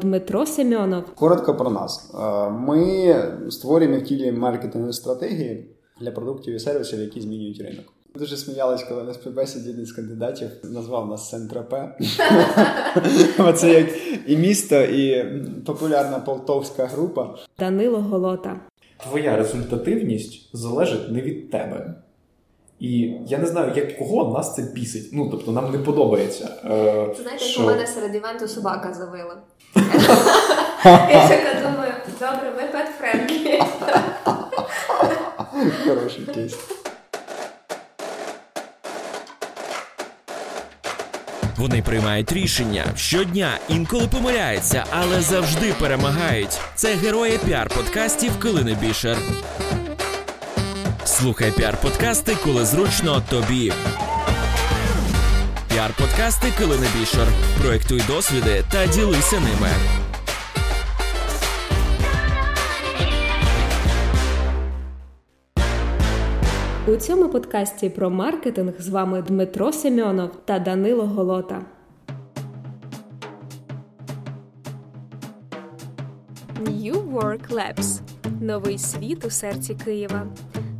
[0.00, 1.04] Дмитро Семьонов.
[1.14, 2.14] Коротко про нас.
[2.14, 3.14] Е, ми
[3.50, 7.84] створюємо і втілюємо маркетингові стратегії для продуктів і сервісів, які змінюють ринок.
[8.14, 11.96] Дуже сміялись, коли на співбесіді один з кандидатів назвав нас Сентропе.
[13.54, 13.88] Це як
[14.26, 15.24] і місто, і
[15.66, 17.34] популярна полтовська група.
[17.58, 18.60] Данило Голота.
[19.02, 21.94] Твоя результативність залежить не від тебе.
[22.80, 25.08] І я не знаю, як кого нас це бісить.
[25.12, 26.44] Ну, тобто, нам не подобається.
[26.64, 27.62] Е, Знаєте, що...
[27.62, 29.36] у мене серед івенту собака завила.
[30.84, 33.62] Я така думаю, добре, ми pet friendly.
[35.86, 36.56] Хороший кейс.
[41.56, 46.60] Вони приймають рішення щодня, інколи помиляються, але завжди перемагають.
[46.74, 49.16] Це герої піар-подкастів Килини Бішер.
[51.20, 53.72] Слухай піар-подкасти, коли зручно тобі.
[55.68, 57.28] Піар-подкасти Килини Бішер.
[57.62, 59.68] Проектуй досвіди та ділися ними.
[66.86, 71.60] У цьому подкасті про маркетинг з вами Дмитро Семьонов та Данило Голота.
[76.60, 78.00] New Work Labs–
[78.40, 80.26] новий світ у серці Києва.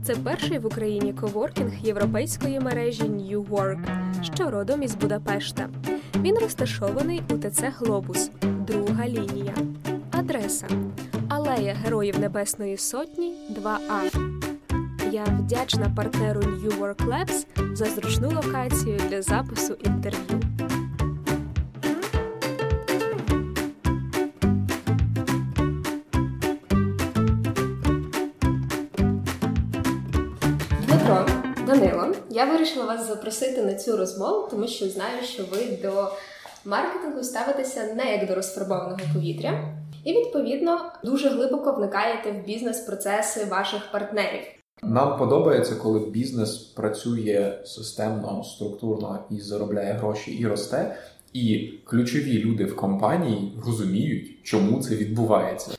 [0.08, 3.78] Це перший в Україні коворкінг європейської мережі New Work,
[4.34, 5.68] що родом із Будапешта.
[6.20, 9.54] Він розташований у ТЦ Глобус, друга лінія.
[10.10, 10.66] Адреса
[11.28, 14.30] Алея Героїв Небесної Сотні 2А.
[15.12, 20.27] Я вдячна партнеру New Work Labs за зручну локацію для запису інтерв'ю.
[32.38, 36.10] Я вирішила вас запросити на цю розмову, тому що знаю, що ви до
[36.64, 43.92] маркетингу ставитеся не як до розфарбованого повітря, і відповідно дуже глибоко вникаєте в бізнес-процеси ваших
[43.92, 44.40] партнерів.
[44.82, 50.96] Нам подобається, коли бізнес працює системно, структурно і заробляє гроші і росте,
[51.32, 55.70] і ключові люди в компанії розуміють, чому це відбувається.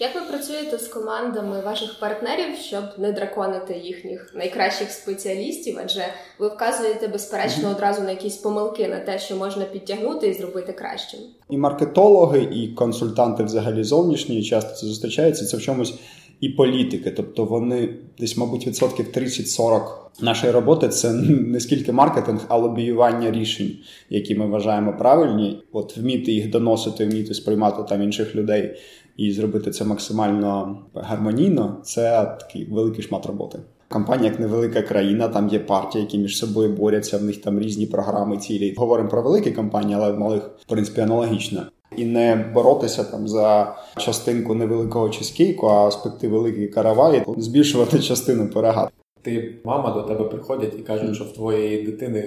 [0.00, 5.78] Як ви працюєте з командами ваших партнерів, щоб не драконити їхніх найкращих спеціалістів?
[5.84, 6.04] Адже
[6.38, 11.20] ви вказуєте безперечно одразу на якісь помилки на те, що можна підтягнути і зробити кращим?
[11.50, 15.44] І маркетологи, і консультанти, взагалі зовнішні часто це зустрічаються.
[15.44, 15.94] Це в чомусь
[16.40, 17.10] і політики.
[17.10, 19.80] Тобто вони десь, мабуть, відсотків 30-40
[20.20, 23.76] нашої роботи це не скільки маркетинг, а лобіювання рішень,
[24.10, 25.62] які ми вважаємо правильні.
[25.72, 28.76] От вміти їх доносити, вміти сприймати там інших людей
[29.16, 31.80] і зробити це максимально гармонійно.
[31.82, 33.58] Це такий великий шмат роботи.
[33.88, 37.18] Компанія як невелика країна, там є партії, які між собою борються.
[37.18, 38.74] В них там різні програми, цілі.
[38.76, 41.62] Говоримо про великі компанії, але в малих в принципі аналогічно
[41.96, 48.90] і не боротися там за частинку невеликого чизкейку, а спекти великий каравай, збільшувати частину пирога.
[49.22, 52.22] Ти мама до тебе приходять і кажуть, що в твоєї дитини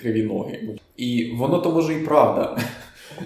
[0.00, 2.56] криві ноги, і воно то може і правда.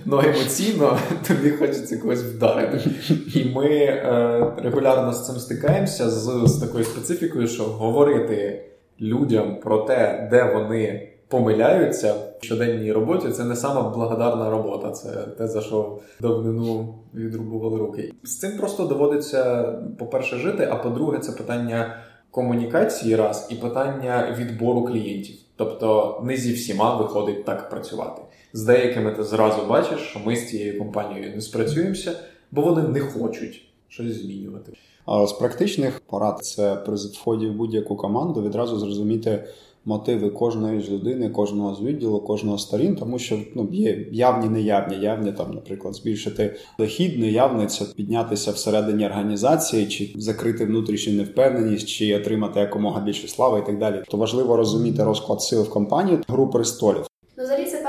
[0.04, 0.98] Ну емоційно
[1.28, 2.90] тобі хочеться когось вдарити.
[3.34, 8.64] І ми е, регулярно з цим стикаємося з, з такою специфікою, що говорити
[9.00, 13.28] людям про те, де вони помиляються в щоденній роботі.
[13.28, 18.12] Це не сама благодарна робота, це те, за що давнину відрубували руки.
[18.22, 19.64] З цим просто доводиться,
[19.98, 20.68] по-перше, жити.
[20.70, 21.96] А по-друге, це питання
[22.30, 25.36] комунікації раз і питання відбору клієнтів.
[25.56, 28.22] Тобто не зі всіма виходить так працювати.
[28.52, 32.12] З деякими ти зразу бачиш, що ми з цією компанією не спрацюємося,
[32.50, 34.72] бо вони не хочуть щось змінювати.
[35.06, 39.44] А з практичних порад це при вході в будь-яку команду відразу зрозуміти
[39.84, 44.96] мотиви кожної з людини, кожного з відділу, кожного сторін, тому що ну є явні, неявні,
[44.96, 52.16] явні там, наприклад, збільшити дохід, неявне це піднятися всередині організації, чи закрити внутрішню невпевненість, чи
[52.16, 54.02] отримати якомога більше слави і так далі.
[54.08, 57.06] То важливо розуміти розклад сил в компанії, гру престолів.
[57.36, 57.81] Ну, взагалі це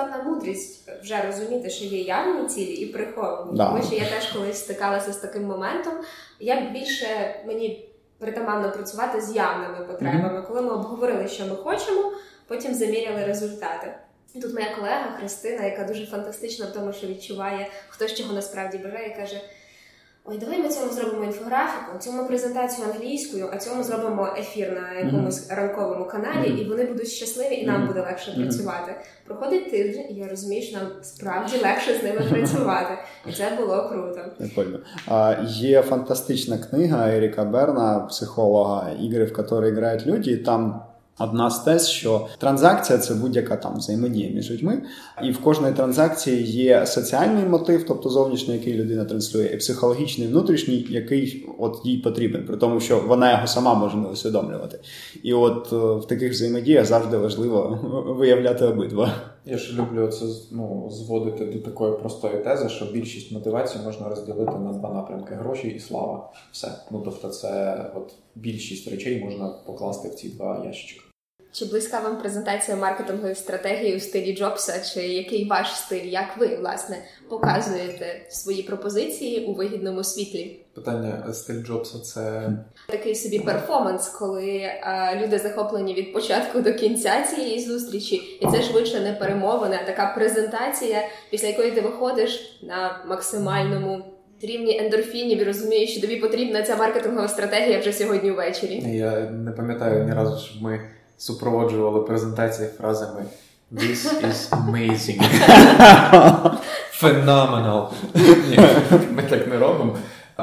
[0.44, 3.58] мудрість вже розуміти, що є явні цілі і приховані.
[3.58, 3.70] Да.
[3.70, 5.94] Тому що я теж колись стикалася з таким моментом.
[6.40, 10.48] Я більше мені притаманно працювати з явними потребами, mm-hmm.
[10.48, 12.12] коли ми обговорили, що ми хочемо,
[12.48, 13.94] потім заміряли результати.
[14.42, 18.78] Тут моя колега Христина, яка дуже фантастична в тому, що відчуває, хто з чого насправді
[18.78, 19.42] бажає, каже:
[20.26, 25.50] Ой, давай ми цьому зробимо інфографіку, цьому презентацію англійською, а цьому зробимо ефір на якомусь
[25.50, 25.56] mm-hmm.
[25.56, 26.62] ранковому каналі, mm-hmm.
[26.62, 28.96] і вони будуть щасливі, і нам буде легше працювати.
[29.28, 32.98] Проходить тиждень, і я розумію, що нам справді легше з ними працювати,
[33.30, 34.22] і це було круто.
[34.38, 34.80] Прикольно.
[35.08, 40.32] А, Є фантастична книга Еріка Берна, психолога, ігри, в які грають люди.
[40.32, 40.82] і Там
[41.20, 44.82] Одна з тез, що транзакція це будь-яка там взаємодія між людьми,
[45.24, 50.86] і в кожної транзакції є соціальний мотив, тобто зовнішній, який людина транслює, і психологічний внутрішній,
[50.90, 54.80] який от їй потрібен, при тому, що вона його сама може не усвідомлювати.
[55.24, 57.80] І от е, в таких взаємодіях завжди важливо
[58.20, 59.33] виявляти обидва.
[59.46, 64.52] Я ж люблю це ну, зводити до такої простої тези, що більшість мотивацій можна розділити
[64.52, 66.34] на два напрямки: гроші і слава.
[66.52, 66.72] Все.
[66.92, 71.13] Ну тобто, це от більшість речей можна покласти в ці два ящички.
[71.54, 76.56] Чи близька вам презентація маркетингової стратегії у стилі Джобса, чи який ваш стиль, як ви
[76.56, 76.98] власне
[77.30, 80.60] показуєте свої пропозиції у вигідному світлі?
[80.74, 82.52] Питання стиль Джобса це
[82.88, 88.62] такий собі перформанс, коли а, люди захоплені від початку до кінця цієї зустрічі, і це
[88.62, 94.06] швидше не перемовина, а така презентація, після якої ти виходиш на максимальному.
[94.42, 98.98] Рівні ендорфінів і розумієш, що тобі потрібна ця маркетингова стратегія вже сьогодні ввечері.
[98.98, 103.26] Я не пам'ятаю ні разу, щоб ми супроводжували презентації фразами
[103.72, 105.22] This is amazing.
[107.02, 107.88] Phenomenal.
[108.50, 108.60] Ні,
[109.12, 109.96] Ми так не робимо.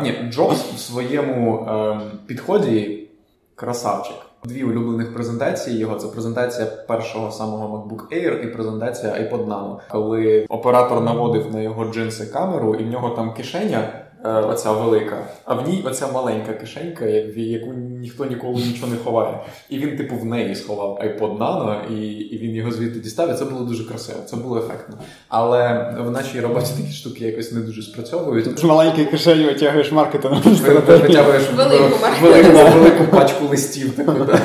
[0.03, 3.09] Ні, Джобс в своєму е, підході
[3.55, 4.17] красавчик.
[4.45, 9.77] Дві улюблених презентації його це презентація першого самого MacBook Air і презентація iPod Nano.
[9.91, 14.05] Коли оператор наводив на його джинси камеру, і в нього там кишеня.
[14.25, 18.97] Е, оця велика, а в ній оця маленька кишенька, в яку ніхто ніколи нічого не
[18.97, 19.41] ховає.
[19.71, 23.31] І він, типу, в неї сховав iPod Nano, і і він його звідти дістав.
[23.31, 24.99] і Це було дуже красиво, це було ефектно.
[25.29, 28.59] Але в нашій роботі такі штуки якось не дуже спрацьовують.
[28.59, 30.47] З маленької кишені витягуєш маркетинг.
[30.87, 31.85] Витягуєш велику,
[32.23, 34.39] велику, велику пачку листів таку, да,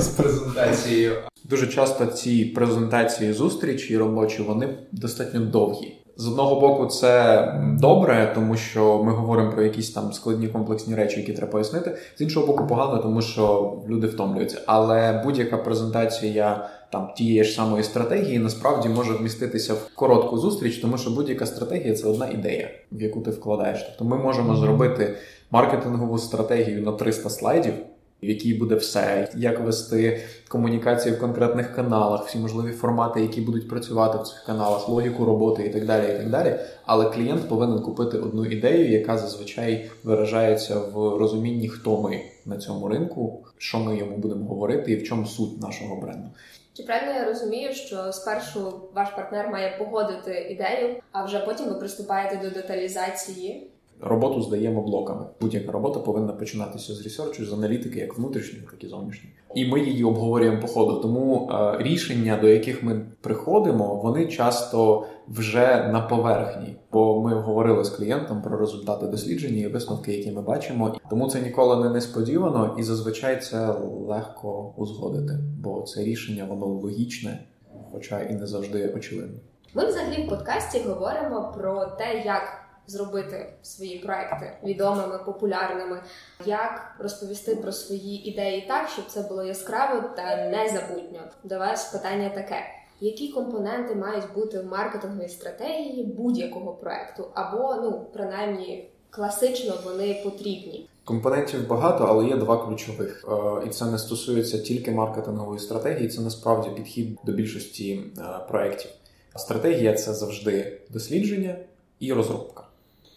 [0.00, 1.12] з презентацією.
[1.44, 6.03] Дуже часто ці презентації зустрічі робочі, вони достатньо довгі.
[6.16, 7.44] З одного боку, це
[7.80, 11.96] добре, тому що ми говоримо про якісь там складні комплексні речі, які треба пояснити.
[12.16, 14.60] З іншого боку, погано, тому що люди втомлюються.
[14.66, 20.98] Але будь-яка презентація там тієї ж самої стратегії насправді може вміститися в коротку зустріч, тому
[20.98, 23.82] що будь-яка стратегія це одна ідея, в яку ти вкладаєш.
[23.82, 25.14] Тобто ми можемо зробити
[25.50, 27.74] маркетингову стратегію на 300 слайдів
[28.24, 33.68] в якій буде все, як вести комунікації в конкретних каналах, всі можливі формати, які будуть
[33.68, 36.14] працювати в цих каналах, логіку роботи і так далі.
[36.14, 36.56] і так далі.
[36.86, 42.88] Але клієнт повинен купити одну ідею, яка зазвичай виражається в розумінні, хто ми на цьому
[42.88, 46.28] ринку, що ми йому будемо говорити, і в чому суть нашого бренду.
[46.76, 51.74] Чи правильно я розумію, що спершу ваш партнер має погодити ідею, а вже потім ви
[51.74, 53.70] приступаєте до деталізації?
[54.00, 55.26] Роботу здаємо блоками.
[55.40, 59.34] Будь-яка робота повинна починатися з ресерчу, з аналітики, як внутрішньої, так і зовнішньої.
[59.54, 61.00] І ми її обговорюємо по ходу.
[61.00, 66.76] Тому е, рішення, до яких ми приходимо, вони часто вже на поверхні.
[66.92, 70.96] Бо ми говорили з клієнтом про результати дослідження і висновки, які ми бачимо.
[71.10, 73.74] Тому це ніколи не несподівано, і зазвичай це
[74.08, 77.44] легко узгодити, бо це рішення воно логічне,
[77.92, 79.38] хоча і не завжди очевидне.
[79.74, 86.02] Ми взагалі в подкасті говоримо про те, як зробити свої проекти відомими, популярними,
[86.46, 91.20] як розповісти про свої ідеї так, щоб це було яскраво та незабутньо.
[91.44, 92.56] До вас питання таке:
[93.00, 100.88] які компоненти мають бути в маркетинговій стратегії будь-якого проекту, або ну принаймні класично вони потрібні?
[101.04, 106.08] Компонентів багато, але є два ключових, е, і це не стосується тільки маркетингової стратегії.
[106.08, 108.90] Це насправді підхід до більшості е, проєктів.
[109.36, 111.56] Стратегія це завжди дослідження
[112.00, 112.63] і розробка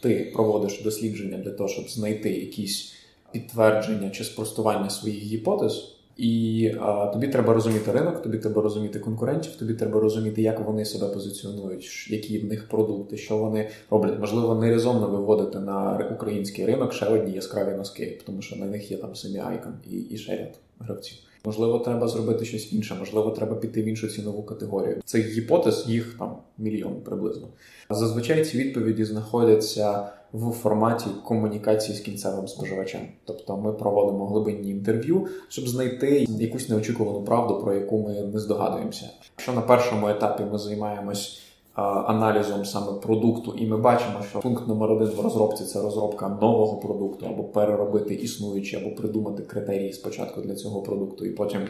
[0.02, 2.94] ти проводиш дослідження для того, щоб знайти якісь
[3.32, 5.94] підтвердження чи спростування своїх гіпотез.
[6.18, 10.86] І а, тобі треба розуміти ринок, тобі треба розуміти конкурентів, тобі треба розуміти, як вони
[10.86, 14.20] себе позиціонують, які в них продукти, що вони роблять.
[14.20, 18.98] Можливо, нерезонно виводити на український ринок ще одні яскраві носки, тому що на них є
[18.98, 21.18] там самі Icon і, і ще ряд гравців.
[21.48, 25.02] Можливо, треба зробити щось інше, можливо, треба піти в іншу цінову категорію.
[25.06, 27.48] Цих гіпотез їх там мільйон приблизно.
[27.90, 33.02] Зазвичай ці відповіді знаходяться в форматі комунікації з кінцевим споживачем.
[33.26, 39.10] Тобто ми проводимо глибинні інтерв'ю, щоб знайти якусь неочікувану правду, про яку ми не здогадуємося.
[39.38, 41.42] Якщо на першому етапі ми займаємось
[41.82, 46.78] аналізом саме продукту, і ми бачимо, що пункт номер один в розробці це розробка нового
[46.78, 51.62] продукту, або переробити існуючі, або придумати критерії спочатку для цього продукту, і потім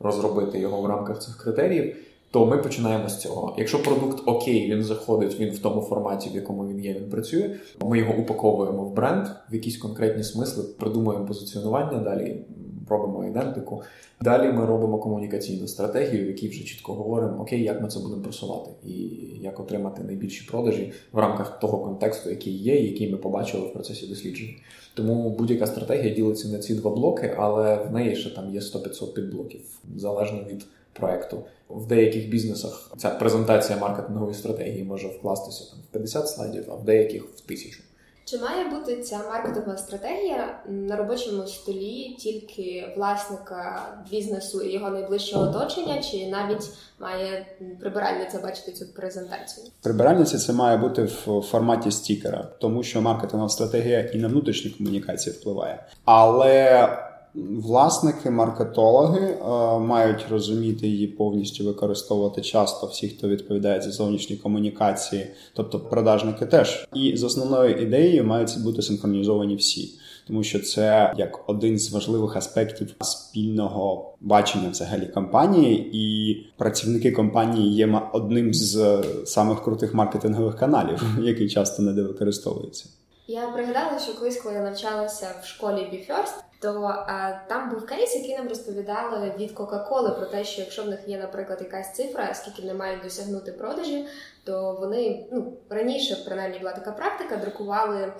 [0.00, 1.96] розробити його в рамках цих критеріїв.
[2.30, 3.54] То ми починаємо з цього.
[3.58, 7.56] Якщо продукт окей, він заходить, він в тому форматі, в якому він є, він працює.
[7.84, 12.44] Ми його упаковуємо в бренд, в якісь конкретні смисли, придумуємо позиціонування далі
[12.88, 13.82] робимо ідентику.
[14.20, 18.22] Далі ми робимо комунікаційну стратегію, в якій вже чітко говоримо, окей, як ми це будемо
[18.22, 18.92] просувати, і
[19.40, 24.06] як отримати найбільші продажі в рамках того контексту, який є, який ми побачили в процесі
[24.06, 24.52] дослідження.
[24.94, 29.14] Тому будь-яка стратегія ділиться на ці два блоки, але в неї ще там є 100-500
[29.14, 29.60] підблоків,
[29.96, 31.42] залежно від проекту.
[31.68, 36.84] В деяких бізнесах ця презентація маркетингової стратегії може вкластися там в 50 слайдів, а в
[36.84, 37.82] деяких в тисячу.
[38.24, 45.44] Чи має бути ця маркетингова стратегія на робочому столі тільки власника бізнесу і його найближчого
[45.44, 47.46] оточення, чи навіть має
[47.80, 49.66] прибиральниця бачити цю презентацію?
[49.82, 55.36] Прибиральниця це має бути в форматі стікера, тому що маркетингова стратегія і на внутрішні комунікації
[55.36, 55.86] впливає.
[56.04, 56.88] Але
[57.34, 59.38] Власники, маркетологи е,
[59.78, 66.88] мають розуміти її повністю використовувати часто всі, хто відповідає за зовнішні комунікації, тобто продажники теж.
[66.94, 72.36] І з основною ідеєю мають бути синхронізовані всі, тому що це як один з важливих
[72.36, 81.02] аспектів спільного бачення взагалі компанії, і працівники компанії є одним з самих крутих маркетингових каналів,
[81.22, 82.88] який часто не використовується.
[83.26, 88.16] Я пригадала, що колись, коли я навчалася в школі BeFirst, то а, там був кейс,
[88.16, 92.34] який нам розповідали від Кока-Коли про те, що якщо в них є, наприклад, якась цифра,
[92.34, 94.06] скільки вони мають досягнути продажів,
[94.44, 98.12] то вони ну раніше принаймні була така практика, друкували.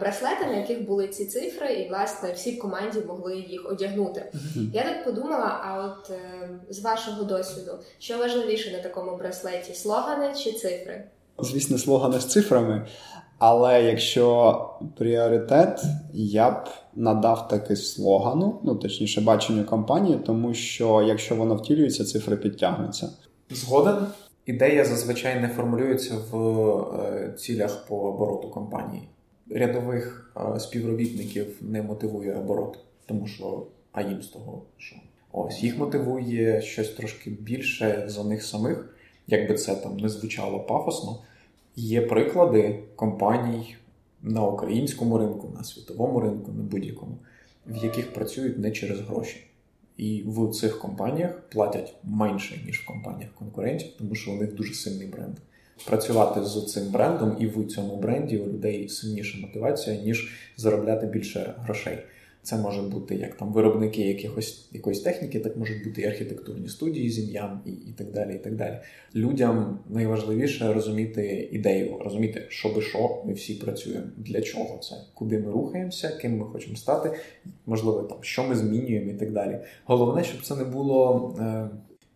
[0.00, 4.32] Браслети, на яких були ці цифри, і власне всі в команді могли їх одягнути.
[4.72, 10.34] Я так подумала: а от е, з вашого досвіду, що важливіше на такому браслеті слогани
[10.34, 11.04] чи цифри?
[11.38, 12.86] Звісно, слогани з цифрами,
[13.40, 15.82] але якщо пріоритет,
[16.14, 22.36] я б надав таки слогану, ну точніше, баченню компанії, тому що якщо воно втілюється, цифри
[22.36, 23.10] підтягнуться.
[23.50, 23.96] Згоден.
[24.46, 26.36] Ідея зазвичай не формулюється в
[27.00, 29.08] е, цілях по обороту компанії.
[29.50, 34.96] Рядових е, співробітників не мотивує оборот, тому що а їм з того, що
[35.32, 38.94] ось їх мотивує щось трошки більше за них самих,
[39.26, 41.18] якби це там не звучало пафосно.
[41.82, 43.76] Є приклади компаній
[44.22, 47.18] на українському ринку, на світовому ринку, на будь-якому,
[47.66, 49.46] в яких працюють не через гроші.
[49.96, 54.74] І в цих компаніях платять менше, ніж в компаніях конкурентів, тому що у них дуже
[54.74, 55.36] сильний бренд.
[55.86, 61.54] Працювати з цим брендом і в цьому бренді у людей сильніша мотивація, ніж заробляти більше
[61.58, 61.98] грошей.
[62.42, 67.10] Це може бути як там виробники якихось якоїсь техніки, так можуть бути і архітектурні студії
[67.10, 68.34] з ім'ям і, і так далі.
[68.34, 68.78] і так далі.
[69.14, 75.38] Людям найважливіше розуміти ідею, розуміти, що би що ми всі працюємо, для чого це, куди
[75.38, 77.10] ми рухаємося, ким ми хочемо стати,
[77.66, 79.58] можливо, там що ми змінюємо і так далі.
[79.84, 81.36] Головне, щоб це не було.
[81.40, 81.68] Е,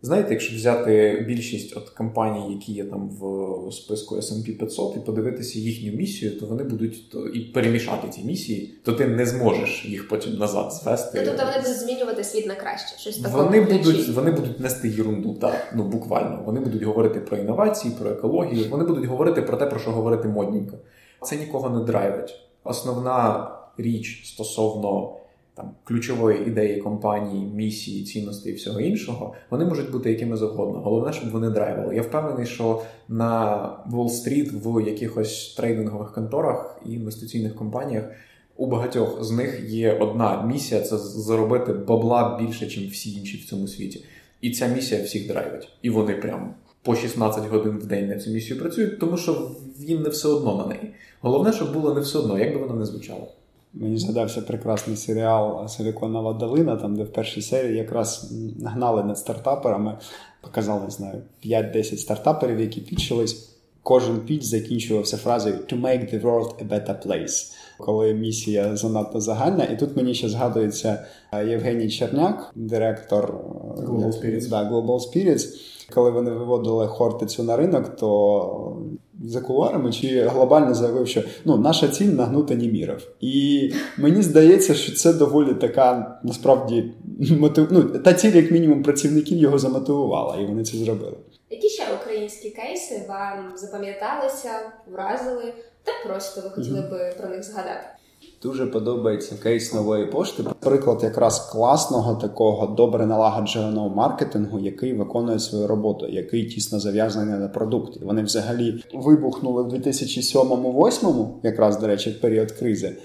[0.05, 5.59] Знаєте, якщо взяти більшість от компаній, які є там в списку S&P 500, і подивитися
[5.59, 10.09] їхню місію, то вони будуть то і перемішати ці місії, то ти не зможеш їх
[10.09, 11.19] потім назад звести.
[11.21, 12.99] Ну, тобто вони будуть змінювати світ на краще.
[12.99, 13.37] Щось таке.
[13.37, 16.43] Вони будуть вони будуть нести єрунду, так ну буквально.
[16.47, 18.71] Вони будуть говорити про інновації, про екологію.
[18.71, 20.77] Вони будуть говорити про те, про що говорити модненько.
[21.23, 22.35] Це нікого не драйвить.
[22.65, 25.17] Основна річ стосовно
[25.55, 30.81] там ключової ідеї компанії, місії, цінностей і всього іншого, вони можуть бути якими завгодно.
[30.81, 31.97] Головне, щоб вони драйвили.
[31.97, 38.05] Я впевнений, що на Уолл-стріт в якихось трейдингових конторах і інвестиційних компаніях.
[38.57, 43.45] У багатьох з них є одна місія це заробити бабла більше, ніж всі інші в
[43.45, 44.05] цьому світі.
[44.41, 45.69] І ця місія всіх драйвить.
[45.83, 50.03] І вони прям по 16 годин в день на цю місію працюють, тому що їм
[50.03, 50.93] не все одно на неї.
[51.21, 53.29] Головне, щоб було не все одно, як би воно не звучало.
[53.75, 58.33] Мені згадався прекрасний серіал Силіконова долина, там, де в першій серії якраз
[58.65, 59.99] гнали над стартаперами,
[60.41, 63.51] показали, не знаю, 5-10 стартаперів, які пічились.
[63.83, 69.65] Кожен піч закінчувався фразою To make the world a better place, коли місія занадто загальна.
[69.65, 71.07] І тут мені ще згадується
[71.49, 74.49] Євгеній Черняк, директор е, Global Spirits.
[74.49, 75.74] Да, Global Spirits.
[75.95, 78.77] Коли вони виводили Хортицю на ринок, то
[79.25, 82.99] за куларами чи глобально заявив, що ну, наша ціль нагнути Німіров.
[83.21, 86.93] І мені здається, що це доволі така насправді
[87.39, 87.69] мотив...
[87.71, 91.17] ну, та ціль, як мінімум, працівників його замотивувала, і вони це зробили.
[91.51, 94.51] Які ще українські кейси вам запам'яталися,
[94.93, 95.53] вразили,
[95.85, 97.87] та просто ви хотіли би про них згадати?
[98.45, 100.43] Дуже подобається кейс нової пошти.
[100.61, 107.49] Приклад якраз класного такого добре налагодженого маркетингу, який виконує свою роботу, який тісно зав'язаний на
[107.49, 108.01] продукти.
[108.03, 112.97] Вони взагалі вибухнули в 2007-2008, якраз до речі, в період кризи.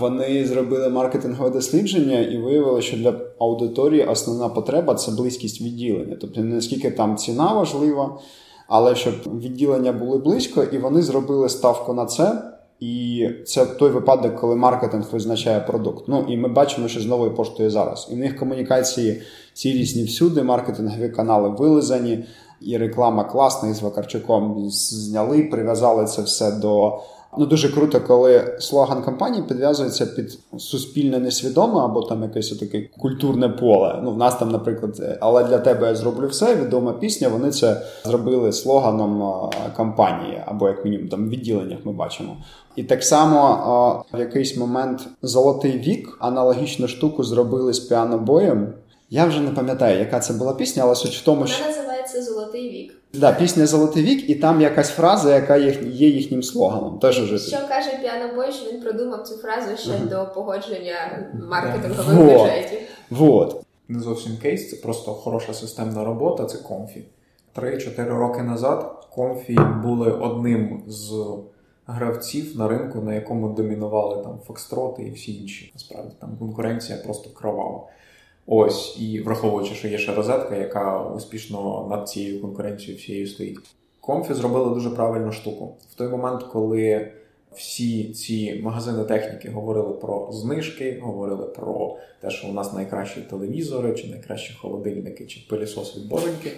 [0.00, 6.40] Вони зробили маркетингове дослідження і виявили, що для аудиторії основна потреба це близькість відділення, тобто
[6.40, 8.18] не наскільки там ціна важлива,
[8.68, 14.36] але щоб відділення були близько, і вони зробили ставку на це І це той випадок,
[14.36, 16.04] коли маркетинг визначає продукт.
[16.08, 18.08] Ну і ми бачимо, що з новою поштою зараз.
[18.12, 22.24] І в них комунікації цілісні всюди, маркетингові канали вилизані,
[22.60, 27.00] і реклама класна, із Вакарчуком зняли, прив'язали це все до
[27.38, 33.48] Ну дуже круто, коли слоган компанії підв'язується під суспільне несвідоме або там якесь таке культурне
[33.48, 34.00] поле.
[34.02, 36.56] Ну в нас там, наприклад, але для тебе я зроблю все.
[36.56, 37.28] Відома пісня.
[37.28, 39.40] Вони це зробили слоганом
[39.76, 42.36] компанії, або як мінімум там в відділеннях ми бачимо.
[42.76, 48.72] І так само в якийсь момент золотий вік аналогічну штуку зробили з піанобоєм.
[49.10, 52.22] Я вже не пам'ятаю, яка це була пісня, але суть в тому, що Вона називається
[52.22, 52.94] Золотий вік.
[53.14, 56.98] Да, пісня Золотий вік, і там якась фраза, яка є їхнім слоганом.
[56.98, 57.38] Теж уже.
[57.38, 60.08] Що каже Піанобой, що він продумав цю фразу ще uh-huh.
[60.08, 62.26] до погодження маркетингових вот.
[62.26, 62.78] бюджетів.
[63.10, 63.64] Вот.
[63.88, 67.04] Не зовсім кейс, це просто хороша системна робота, це комфі.
[67.52, 71.12] Три-чотири роки назад комфі були одним з
[71.86, 75.70] гравців на ринку, на якому домінували там Фокстроти і всі інші.
[75.74, 77.86] Насправді там конкуренція просто кровава.
[78.46, 83.58] Ось, і враховуючи, що є ще розетка, яка успішно над цією конкуренцією всією стоїть.
[84.00, 85.76] Комфі зробили дуже правильну штуку.
[85.90, 87.12] В той момент, коли
[87.52, 93.94] всі ці магазини техніки говорили про знижки, говорили про те, що у нас найкращі телевізори,
[93.94, 96.52] чи найкращі холодильники, чи пилосос від боженьки,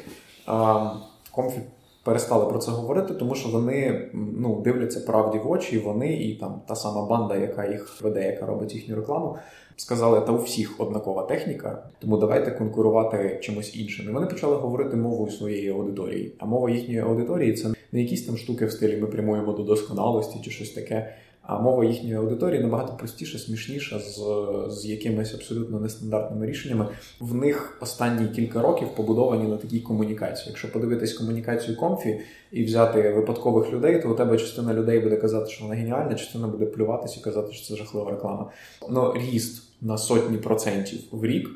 [1.31, 1.61] комфі
[2.07, 6.63] перестали про це говорити, тому що вони ну, дивляться правді в очі, вони і там
[6.69, 9.37] та сама банда, яка їх веде, яка робить їхню рекламу
[9.77, 14.07] сказали, та у всіх однакова техніка, тому давайте конкурувати чимось іншим.
[14.09, 16.33] І Вони почали говорити мовою своєї аудиторії.
[16.39, 20.41] А мова їхньої аудиторії це не якісь там штуки в стилі ми прямуємо до досконалості
[20.45, 21.15] чи щось таке.
[21.47, 24.21] А мова їхньої аудиторії набагато простіша, смішніша, з
[24.69, 26.89] з якимись абсолютно нестандартними рішеннями.
[27.21, 30.49] В них останні кілька років побудовані на такій комунікації.
[30.49, 32.21] Якщо подивитись комунікацію комфі
[32.53, 36.47] і взяти випадкових людей, то у тебе частина людей буде казати, що вона геніальна, частина
[36.47, 38.51] буде плюватися і казати, що це жахлива реклама.
[38.91, 41.51] Ну ріст на сотні процентів в рік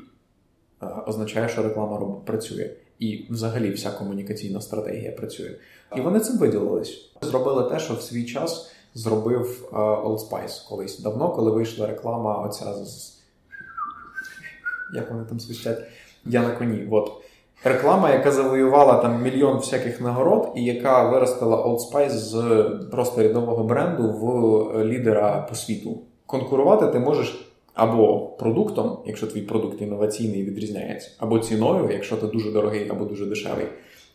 [0.81, 2.69] е, означає, що реклама працює.
[2.99, 5.51] І взагалі вся комунікаційна стратегія працює.
[5.97, 7.11] І вони цим виділились.
[7.21, 12.37] Зробили те, що в свій час зробив е, Old Spice колись давно, коли вийшла реклама.
[12.37, 13.17] Оця з
[14.93, 15.81] як вони там свищать?
[16.25, 16.87] Я на коні.
[16.91, 17.11] От.
[17.63, 23.63] Реклама, яка завоювала там мільйон всяких нагород, і яка виростила Old Spice з просто рядового
[23.63, 25.97] бренду в лідера по світу.
[26.25, 32.51] Конкурувати ти можеш або продуктом, якщо твій продукт інноваційний відрізняється, або ціною, якщо ти дуже
[32.51, 33.65] дорогий або дуже дешевий,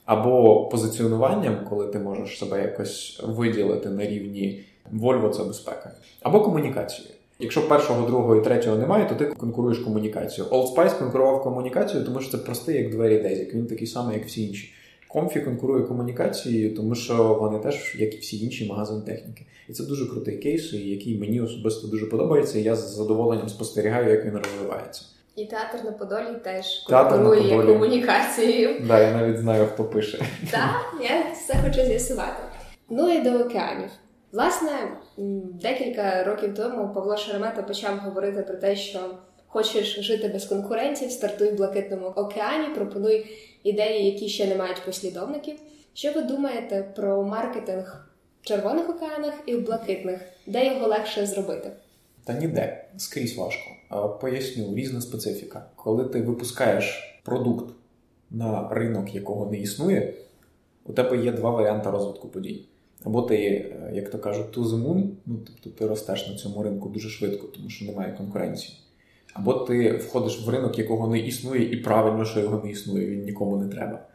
[0.06, 4.64] або позиціонуванням, коли ти можеш себе якось виділити на рівні
[4.94, 5.92] Volvo це безпека,
[6.22, 7.14] або комунікацією.
[7.38, 10.52] Якщо першого, другого і третього немає, то ти конкуруєш комунікацією.
[10.52, 13.54] Old Spice конкурував комунікацію, тому що це простий, як двері дезік.
[13.54, 14.72] Він такий самий, як всі інші.
[15.08, 19.46] Комфі конкурує комунікацією, тому що вони теж, як і всі інші магазини техніки.
[19.68, 22.58] І це дуже крутий кейс, який мені особисто дуже подобається.
[22.58, 25.02] і Я з задоволенням спостерігаю, як він розвивається.
[25.36, 28.80] І театр на Подолі теж конкурує комунікацією.
[28.86, 30.18] Да, я навіть знаю, хто пише.
[30.50, 32.42] Так, я все хочу з'ясувати.
[32.88, 33.90] Ну і до океанів.
[34.32, 34.70] Власне,
[35.62, 39.00] декілька років тому Павло Шеремета почав говорити про те, що
[39.46, 43.26] хочеш жити без конкурентів, стартуй в блакитному океані, пропонуй
[43.62, 45.56] ідеї, які ще не мають послідовників.
[45.94, 48.06] Що ви думаєте про маркетинг
[48.42, 51.72] в червоних океанах і в блакитних, де його легше зробити?
[52.26, 53.70] Та ніде скрізь важко.
[54.20, 55.66] Поясню, різна специфіка.
[55.76, 57.74] Коли ти випускаєш продукт
[58.30, 60.14] на ринок, якого не існує,
[60.84, 62.64] у тебе є два варіанти розвитку подій.
[63.04, 66.62] Або ти, е, як то кажуть, to the moon, ну тобто ти ростеш на цьому
[66.62, 68.78] ринку дуже швидко, тому що немає конкуренції.
[69.32, 73.24] Або ти входиш в ринок, якого не існує, і правильно, що його не існує, він
[73.24, 74.06] нікому не треба.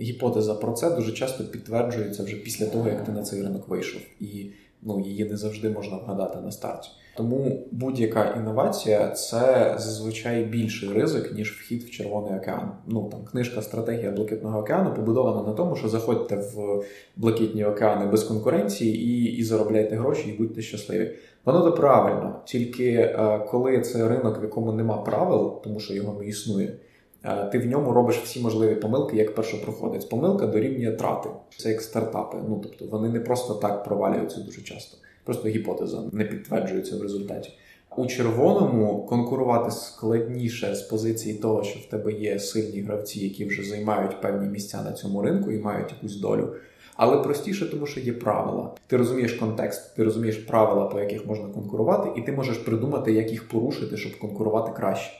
[0.00, 4.02] Гіпотеза про це дуже часто підтверджується вже після того, як ти на цей ринок вийшов,
[4.20, 4.50] і
[4.82, 6.88] ну, її не завжди можна вгадати на старті.
[7.16, 12.70] Тому будь-яка інновація це зазвичай більший ризик, ніж вхід в Червоний океан.
[12.86, 16.82] Ну там книжка Стратегія Блакитного океану побудована на тому, що заходьте в
[17.16, 21.12] блакитні океани без конкуренції і і заробляйте гроші, і будьте щасливі.
[21.44, 26.20] Воно то правильно, тільки е, коли це ринок, в якому нема правил, тому що його
[26.20, 26.76] не існує.
[27.24, 30.04] Е, ти в ньому робиш всі можливі помилки як першопроходець.
[30.04, 31.28] Помилка дорівнює трати.
[31.56, 32.38] Це як стартапи.
[32.48, 34.98] Ну тобто вони не просто так провалюються дуже часто.
[35.26, 37.52] Просто гіпотеза не підтверджується в результаті.
[37.96, 43.62] У червоному конкурувати складніше з позиції того, що в тебе є сильні гравці, які вже
[43.62, 46.54] займають певні місця на цьому ринку і мають якусь долю.
[46.96, 48.70] Але простіше, тому що є правила.
[48.86, 53.30] Ти розумієш контекст, ти розумієш правила, по яких можна конкурувати, і ти можеш придумати, як
[53.30, 55.12] їх порушити, щоб конкурувати краще.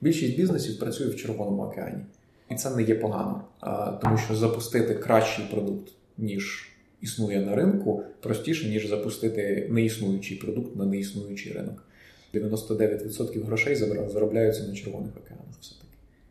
[0.00, 1.98] Більшість бізнесів працює в Червоному океані,
[2.50, 3.40] і це не є погано,
[4.02, 10.84] тому що запустити кращий продукт ніж існує на ринку, простіше, ніж запустити неіснуючий продукт на
[10.84, 11.82] неіснуючий ринок.
[12.34, 13.74] 99% грошей
[14.08, 15.46] заробляються на червоних океанах.
[15.60, 15.86] Все таки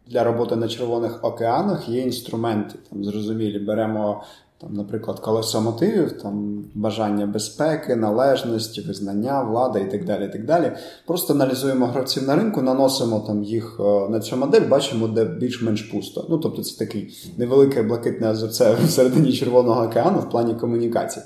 [0.07, 2.75] для роботи на червоних океанах є інструменти.
[2.89, 4.23] Там зрозумілі, беремо
[4.57, 10.27] там, наприклад, колесо мотивів, там бажання безпеки, належності, визнання, влада і так далі.
[10.27, 10.71] так далі.
[11.07, 15.81] Просто аналізуємо гравців на ринку, наносимо там їх е, на цю модель, бачимо, де більш-менш
[15.81, 16.25] пусто.
[16.29, 21.25] Ну тобто, це такий невелике блакитне озерце всередині Червоного океану в плані комунікації.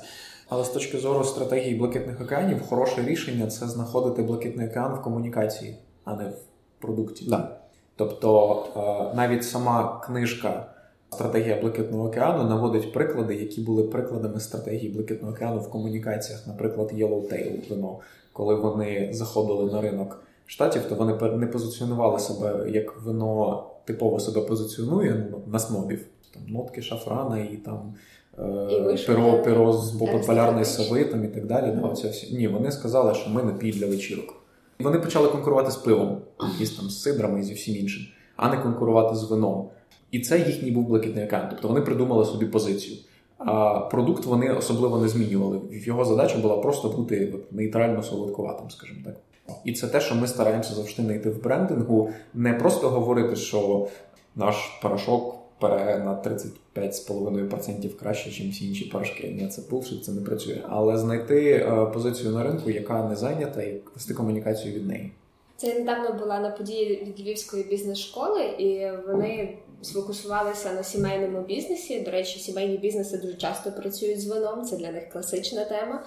[0.50, 5.78] Але з точки зору стратегії блакитних океанів, хороше рішення це знаходити блакитний океан в комунікації,
[6.06, 6.34] а не в
[6.80, 7.26] продукті.
[7.30, 7.58] Да.
[7.96, 10.66] Тобто е, навіть сама книжка.
[11.14, 17.70] Стратегія Блакитного океану наводить приклади, які були прикладами стратегії Блакитного океану в комунікаціях, наприклад, Yellowtail
[17.70, 18.00] вино.
[18.34, 24.42] Коли вони заходили на ринок штатів, то вони не позиціонували себе як вино типово себе
[24.42, 26.06] позиціонує ну, на снобів.
[26.34, 27.94] Там нотки шафрана і там
[28.40, 29.92] е, перо, перо з
[30.28, 31.72] полярної сови там і так далі.
[31.72, 32.38] Да, оце всі.
[32.38, 34.36] Ні, вони сказали, що ми напій для вечірок.
[34.80, 36.22] І вони почали конкурувати з пивом,
[36.60, 38.04] із там з сидрами і зі всім іншим,
[38.36, 39.70] а не конкурувати з вином.
[40.12, 41.48] І це їхній був блакитний океан.
[41.50, 42.98] Тобто вони придумали собі позицію.
[43.38, 45.60] А продукт вони особливо не змінювали.
[45.72, 49.16] Його задача була просто бути нейтрально солодкуватим, скажімо так.
[49.66, 53.88] І це те, що ми стараємося завжди знайти в брендингу, не просто говорити, що
[54.36, 56.12] наш порошок пере на
[56.76, 59.28] 35,5% краще, ніж всі інші порошки.
[59.28, 60.62] Ні, це булшит, це не працює.
[60.70, 65.12] Але знайти е, позицію на ринку, яка не зайнята, і вести комунікацію від неї.
[65.58, 72.00] Це я недавно була на події від Львівської бізнес-школи, і вони сфокусувалися на сімейному бізнесі.
[72.00, 74.66] До речі, сімейні бізнеси дуже часто працюють з вином.
[74.66, 76.04] Це для них класична тема.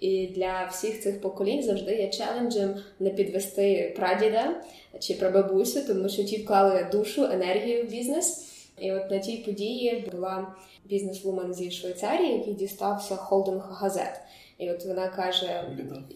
[0.00, 4.54] І для всіх цих поколінь завжди є челенджем не підвести прадіда
[5.00, 8.46] чи прабабусю, тому що ті вклали душу, енергію в бізнес.
[8.78, 14.20] І от на тій події була бізнес-вумен зі Швейцарії, який дістався холдинг газет.
[14.58, 15.64] І от вона каже: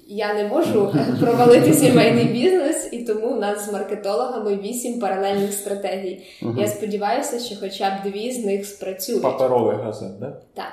[0.06, 6.22] Я не можу провалити сімейний бізнес, і тому в нас з маркетологами вісім паралельних стратегій.
[6.56, 9.22] Я сподіваюся, що хоча б дві з них спрацюють.
[9.22, 10.36] Паперовий газет, да?
[10.54, 10.72] так?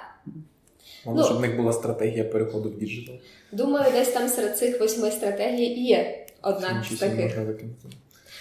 [1.05, 3.15] Може, ну, щоб в них була стратегія переходу в діджитал?
[3.51, 7.37] Думаю, десь там серед цих восьми стратегій є одна з таких.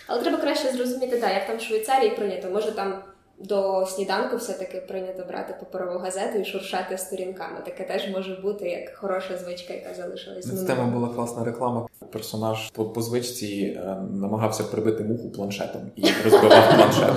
[0.07, 2.51] Але треба краще зрозуміти, да, як там в Швейцарії прийнято.
[2.51, 3.03] Може там
[3.39, 7.61] до сніданку все-таки прийнято брати паперову газету і шуршати сторінками.
[7.65, 10.47] Таке теж може бути як хороша звичка, яка залишилась.
[10.47, 11.87] З тема була класна реклама.
[12.13, 17.11] Персонаж по, по звичці е, намагався прибити муху планшетом і розбивав планшет.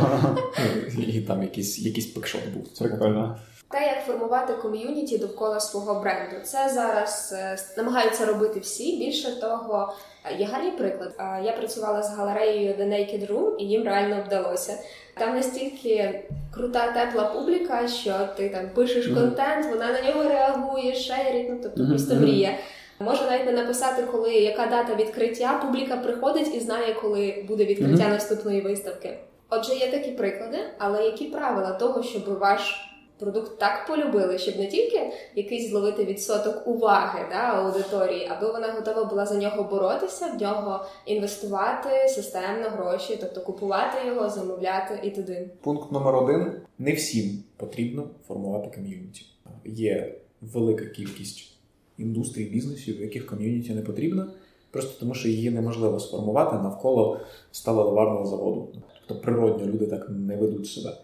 [1.08, 2.73] І там якийсь якийсь пикшот був.
[2.79, 3.39] Прикольно.
[3.71, 8.97] Те, як формувати ком'юніті довкола свого бренду, це зараз е, намагаються робити всі.
[8.97, 9.93] Більше того,
[10.38, 11.13] є гарний приклад.
[11.43, 14.77] Я працювала з галереєю The Naked Room, і їм реально вдалося.
[15.17, 19.13] Там настільки крута тепла публіка, що ти там пишеш mm-hmm.
[19.13, 21.89] контент, вона на нього реагує, шерить, ну тобто mm-hmm.
[21.89, 22.55] просто мрія.
[22.99, 25.60] Можна навіть не написати, коли яка дата відкриття.
[25.65, 28.10] Публіка приходить і знає, коли буде відкриття mm-hmm.
[28.10, 29.17] наступної виставки.
[29.49, 34.67] Отже, є такі приклади, але які правила того, щоб ваш продукт так полюбили, щоб не
[34.67, 40.41] тільки якийсь зловити відсоток уваги да, аудиторії, аби вона готова була за нього боротися, в
[40.41, 45.49] нього інвестувати системно гроші, тобто купувати його, замовляти і туди.
[45.62, 49.25] Пункт номер один: не всім потрібно формувати ком'юніті.
[49.65, 51.53] Є велика кількість
[51.97, 54.27] індустрій бізнесів, в яких ком'юніті не потрібно.
[54.71, 57.19] Просто тому, що її неможливо сформувати навколо
[57.51, 58.67] сталеливарного заводу.
[59.08, 60.97] Тобто природньо люди так не ведуть себе.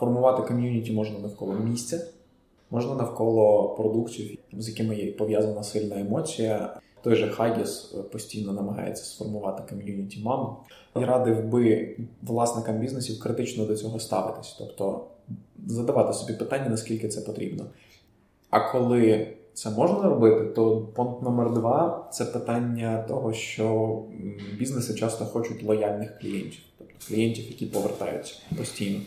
[0.00, 2.06] Формувати ком'юніті можна навколо місця,
[2.70, 6.80] можна навколо продуктів, з якими є пов'язана сильна емоція.
[7.02, 10.56] Той же Хагіс е, постійно намагається сформувати ком'юніті мам.
[10.96, 15.04] Я радив би власникам бізнесів критично до цього ставитись, тобто
[15.66, 17.64] задавати собі питання, наскільки це потрібно.
[18.50, 23.98] А коли це можна робити, то пункт номер два це питання того, що
[24.58, 29.00] бізнеси часто хочуть лояльних клієнтів, тобто клієнтів, які повертаються постійно.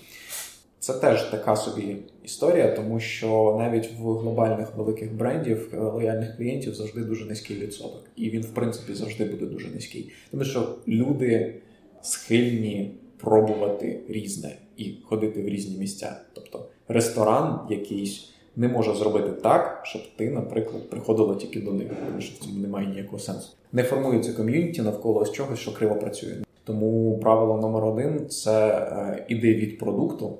[0.84, 6.76] Це теж така собі історія, тому що навіть в глобальних великих брендів е, лояльних клієнтів
[6.76, 10.12] завжди дуже низький відсоток, і він, в принципі, завжди буде дуже низький.
[10.32, 11.56] Тому що люди
[12.02, 16.15] схильні пробувати різне і ходити в різні місця.
[16.34, 22.22] Тобто ресторан якийсь не може зробити так, щоб ти, наприклад, приходила тільки до них, тому
[22.22, 23.50] що в цьому немає ніякого сенсу.
[23.72, 26.34] Не формується ком'юніті навколо чогось, що криво працює.
[26.63, 30.38] Тому правило номер один це е, іди від продукту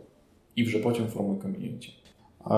[0.55, 1.93] і вже потім формує ком'юніті.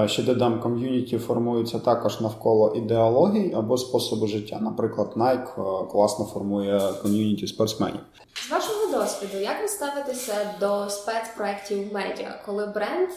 [0.05, 4.59] Ще додам, ком'юніті формується також навколо ідеології або способу життя.
[4.61, 7.99] Наприклад, Nike е, класно формує ком'юніті спортсменів.
[8.33, 13.09] З вашого досвіду, як ви ставитеся до спецпроєктів медіа, коли бренд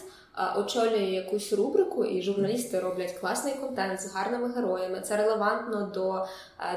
[0.57, 5.01] очолює якусь рубрику, і журналісти роблять класний контент з гарними героями.
[5.01, 6.27] Це релевантно до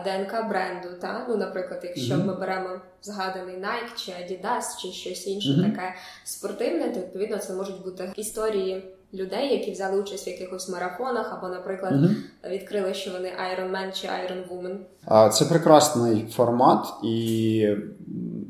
[0.03, 0.87] ДНК бренду.
[1.01, 1.25] Та?
[1.29, 2.25] Ну, наприклад, якщо mm-hmm.
[2.25, 2.69] ми беремо
[3.01, 5.71] згаданий Nike чи Adidas, чи щось інше mm-hmm.
[5.71, 11.33] таке спортивне, то відповідно це можуть бути історії людей, які взяли участь в якихось марафонах,
[11.33, 12.49] або, наприклад, mm-hmm.
[12.49, 15.29] відкрили, що вони Iron Man чи Iron Woman.
[15.29, 17.67] Це прекрасний формат, і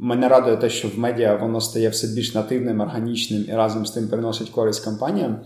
[0.01, 3.91] мене радує те, що в медіа воно стає все більш нативним, органічним і разом з
[3.91, 5.39] тим приносить користь компаніям.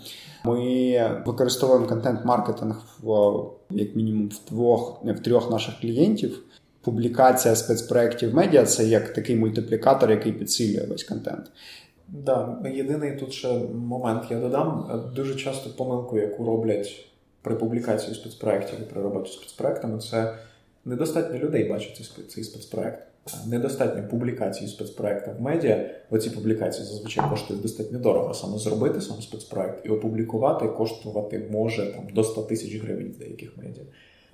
[0.46, 3.36] Ми використовуємо контент-маркетинг в
[3.70, 6.44] як мінімум в двох, в трьох наших клієнтів.
[6.82, 11.52] Публікація спецпроєктів медіа це як такий мультиплікатор, який підсилює весь контент.
[12.08, 14.90] Да, єдиний тут ще момент я додам.
[15.16, 17.06] Дуже часто помилку, яку роблять
[17.42, 20.34] при публікації спецпроєктів і при роботі спецпроектами, це
[20.86, 23.08] недостатньо людей бачить цей спецпроект.
[23.48, 25.90] Недостатньо публікації спецпроекту в медіа.
[26.10, 28.34] Оці публікації зазвичай коштують достатньо дорого.
[28.34, 33.58] Саме зробити сам спецпроект і опублікувати коштувати може там до 100 тисяч гривень в деяких
[33.58, 33.84] медіа.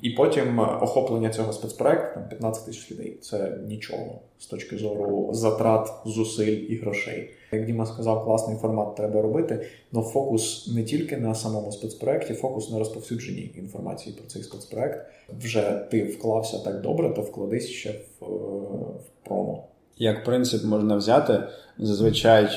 [0.01, 3.17] І потім охоплення цього спецпроекту там 15 тисяч людей.
[3.21, 7.29] Це нічого з точки зору затрат, зусиль і грошей.
[7.51, 12.71] Як Діма сказав, класний формат треба робити, але фокус не тільки на самому спецпроекті, фокус
[12.71, 15.07] на розповсюдженні інформації про цей спецпроект.
[15.39, 19.63] Вже ти вклався так добре, то вкладись ще в, в промо.
[19.97, 21.43] Як принцип можна взяти
[21.77, 22.49] зазвичай.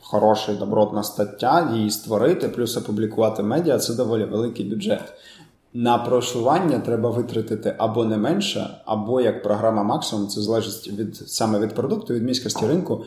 [0.00, 5.12] Хороша добротна стаття, її створити, плюс опублікувати медіа це доволі великий бюджет.
[5.78, 11.58] На просування треба витратити або не менше, або як програма максимум, це залежить від саме
[11.58, 13.04] від продукту, від міськості ринку,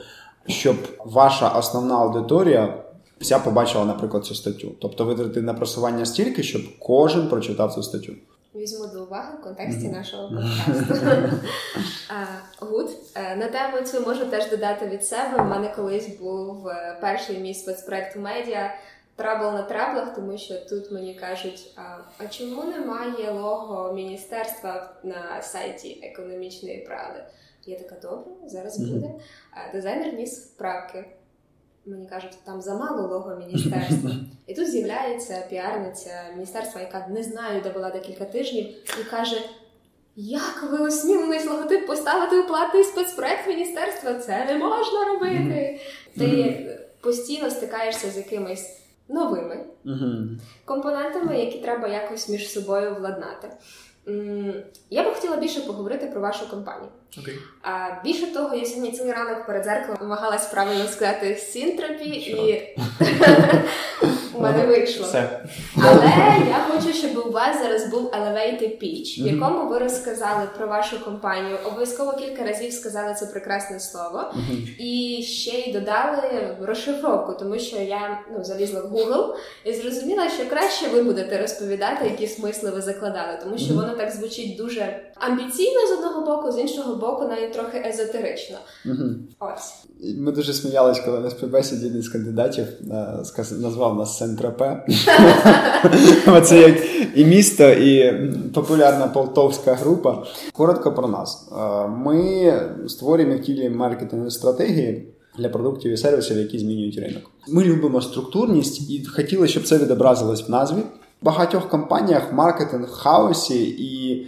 [0.48, 2.84] щоб ваша основна аудиторія
[3.20, 4.72] вся побачила, наприклад, цю статтю.
[4.82, 8.14] Тобто витратити на просування стільки, щоб кожен прочитав цю статтю.
[8.56, 9.92] Візьму до уваги в контексті mm-hmm.
[9.92, 11.06] нашого подкасту.
[12.60, 12.90] Good.
[13.16, 15.44] Е, на тему цю можу теж додати від себе.
[15.44, 18.74] У мене колись був е, перший мій спецпроект медіа
[19.16, 24.96] trouble на trouble ах, тому що тут мені кажуть: а, а чому немає лого міністерства
[25.04, 27.24] на сайті економічної правди?
[27.66, 29.12] Я така добре, зараз буде.
[29.52, 31.06] А дизайнер ніс вправки.
[31.86, 34.12] Мені кажуть, там замало лого міністерства.
[34.48, 38.66] І тут з'являється піарниця міністерства, яка не знаю, де була декілька тижнів,
[39.02, 39.42] і каже:
[40.16, 44.14] Як ви осмілились логотип поставити у платний спецпроект міністерства?
[44.14, 45.80] Це не можна робити.
[46.18, 48.81] Ти постійно стикаєшся з якимись
[49.12, 49.66] новими
[50.66, 53.50] компонентами, які треба якось між собою владнати.
[54.90, 56.90] Я би хотіла більше поговорити про вашу компанію.
[57.18, 57.36] Okay.
[57.62, 62.76] А більше того, я сьогодні цілий ранок перед зеркалом намагалась правильно сказати синтропі, і
[64.34, 65.06] у мене вийшло.
[65.06, 65.46] Все.
[65.78, 66.06] Але
[66.50, 71.06] я хочу, щоб у вас зараз був elevated pitch, в якому ви розказали про вашу
[71.06, 71.58] компанію.
[71.66, 74.34] Обов'язково кілька разів сказали це прекрасне слово,
[74.80, 80.50] і ще й додали розшифровку, тому що я ну, залізла в Google і зрозуміла, що
[80.50, 85.88] краще ви будете розповідати, які смисли ви закладали, тому що воно так звучить дуже амбіційно
[85.88, 88.58] з одного боку, з іншого боку, навіть трохи езотерично.
[89.40, 93.18] Ось ми дуже сміялись, коли на співбесіді один з кандидатів е,
[93.52, 94.86] назвав нас Сентропе.
[96.44, 96.78] Це як
[97.16, 98.14] і місто, і
[98.54, 100.24] популярна полтовська група.
[100.54, 101.50] Коротко про нас.
[101.52, 102.54] Е, ми
[102.88, 105.08] створюємо і втілюємо маркетингові стратегії.
[105.38, 107.32] Для продуктів і сервісів, які змінюють ринок.
[107.48, 110.80] Ми любимо структурність і хотіли, щоб це відобразилось в назві.
[111.22, 114.26] В багатьох компаніях маркетинг в хаосі і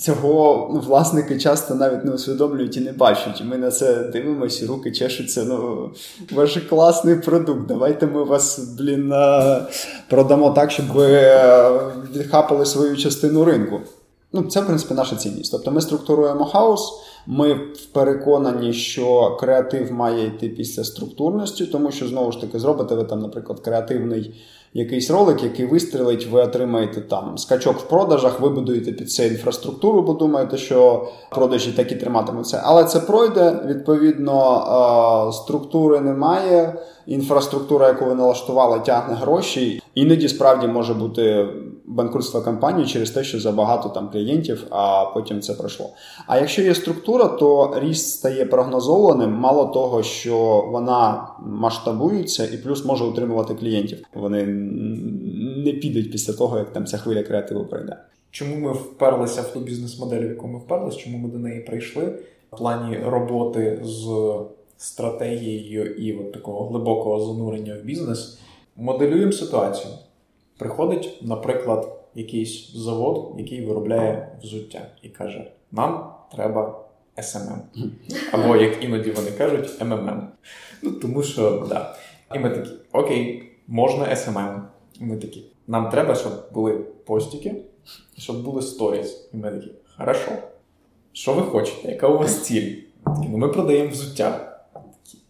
[0.00, 3.42] Цього власники часто навіть не усвідомлюють і не бачать.
[3.44, 5.44] Ми на це дивимося, руки чешуться.
[5.44, 5.90] Ну,
[6.32, 7.66] ваш класний продукт.
[7.66, 9.14] Давайте ми вас, блін,
[10.08, 11.70] продамо так, щоб ви е,
[12.16, 13.80] відхапали свою частину ринку.
[14.32, 15.52] Ну, Це, в принципі, наша цінність.
[15.52, 16.92] Тобто ми структуруємо хаос,
[17.26, 17.60] ми
[17.92, 23.20] переконані, що креатив має йти після структурності, тому що, знову ж таки, зробите ви там,
[23.20, 24.34] наприклад, креативний
[24.74, 30.02] якийсь ролик, який вистрілить, ви отримаєте там скачок в продажах, ви будуєте під це інфраструктуру,
[30.02, 32.62] бо думаєте, що продажі так і триматимуться.
[32.64, 36.74] Але це пройде, відповідно, структури немає.
[37.06, 39.82] Інфраструктура, яку ви налаштували, тягне гроші.
[39.94, 41.46] Іноді справді може бути
[41.88, 45.90] банкрутство компанії через те, що забагато там клієнтів, а потім це пройшло.
[46.26, 49.32] А якщо є структура, то ріст стає прогнозованим.
[49.32, 54.06] Мало того, що вона масштабується і плюс може утримувати клієнтів.
[54.14, 54.46] Вони
[55.56, 57.96] не підуть після того, як там ця хвиля креативу пройде.
[58.30, 62.02] Чому ми вперлися в ту бізнес-модель, в яку ми вперлися, чому ми до неї прийшли
[62.52, 64.08] в плані роботи з
[64.76, 68.38] стратегією і от такого глибокого занурення в бізнес?
[68.76, 69.94] Моделюємо ситуацію.
[70.58, 76.84] Приходить, наприклад, якийсь завод, який виробляє взуття, і каже: Нам треба
[77.16, 77.58] SMM.
[78.32, 80.20] Або, як іноді вони кажуть, MMM.
[80.82, 81.96] Ну, Тому що, да.
[82.34, 84.60] І ми такі, окей, можна SMM.
[85.00, 85.44] Ми такі.
[85.66, 86.72] Нам треба, щоб були
[87.06, 87.54] постіки,
[88.18, 89.28] щоб були сторіс.
[89.32, 90.30] І ми такі, хорошо.
[91.12, 91.90] Що ви хочете?
[91.90, 92.76] Яка у вас ціль?
[93.04, 94.57] Такі, ну ми продаємо взуття.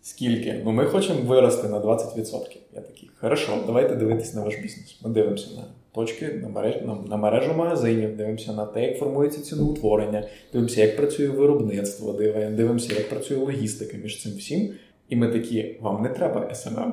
[0.09, 0.61] Скільки?
[0.65, 2.57] Ну ми хочемо вирости на 20%.
[2.75, 5.01] Я такий, хорошо, давайте дивитись на ваш бізнес.
[5.05, 9.43] Ми дивимося на точки, на мережу, на, на мережу магазинів, дивимося на те, як формується
[9.43, 12.13] ціноутворення, дивимося, як працює виробництво,
[12.51, 14.71] дивимося, як працює логістика між цим всім.
[15.09, 16.93] І ми такі, вам не треба SMM.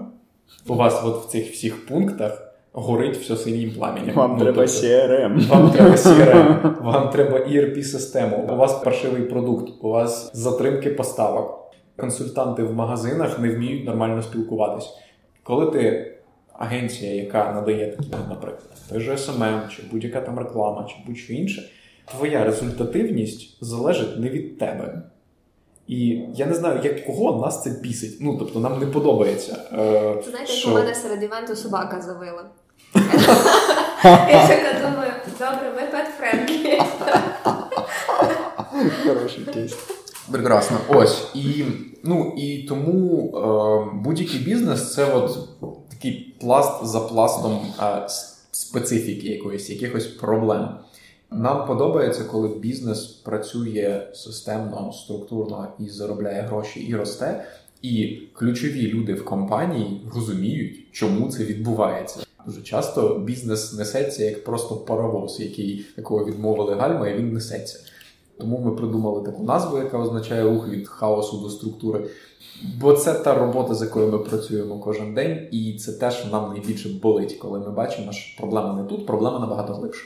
[0.67, 4.15] У вас от в цих всіх пунктах горить все синім пламенем.
[4.15, 5.47] Вам ну, треба тобто, CRM.
[5.47, 11.64] Вам треба CRM, вам треба ERP-систему, у вас паршивий продукт, у вас затримки поставок.
[11.97, 14.89] Консультанти в магазинах не вміють нормально спілкуватись.
[15.43, 16.11] Коли ти
[16.53, 21.69] агенція, яка надає такі, наприклад, той же SMM, чи будь-яка там реклама, чи будь-що інше,
[22.05, 25.01] твоя результативність залежить не від тебе.
[25.87, 28.17] І я не знаю, як кого нас це бісить.
[28.21, 29.57] Ну, тобто, нам не подобається.
[29.73, 30.69] Е, Знаєте, що...
[30.69, 32.45] як у мене серед івенту собака завила.
[34.03, 36.81] Я така думаю, добре, ми pet-friendly.
[39.07, 39.77] Хороший кейс.
[40.31, 40.77] Прекрасно.
[40.89, 41.27] Ось.
[41.35, 41.63] І
[42.03, 45.39] ну, і тому е, будь-який бізнес це от
[45.89, 48.07] такий пласт за пластом е,
[48.51, 50.69] специфіки якоїсь, якихось проблем.
[51.31, 57.45] Нам подобається, коли бізнес працює системно, структурно і заробляє гроші і росте.
[57.81, 62.19] І ключові люди в компанії розуміють, чому це відбувається.
[62.45, 67.79] Дуже часто бізнес несеться як просто паровоз, який якого відмовили гальма, і він несеться.
[68.39, 72.09] Тому ми придумали таку назву, яка означає рух від хаосу до структури.
[72.81, 76.51] Бо це та робота, з якою ми працюємо кожен день, і це те, що нам
[76.51, 80.05] найбільше болить, коли ми бачимо, що проблема не тут, проблема набагато глибша.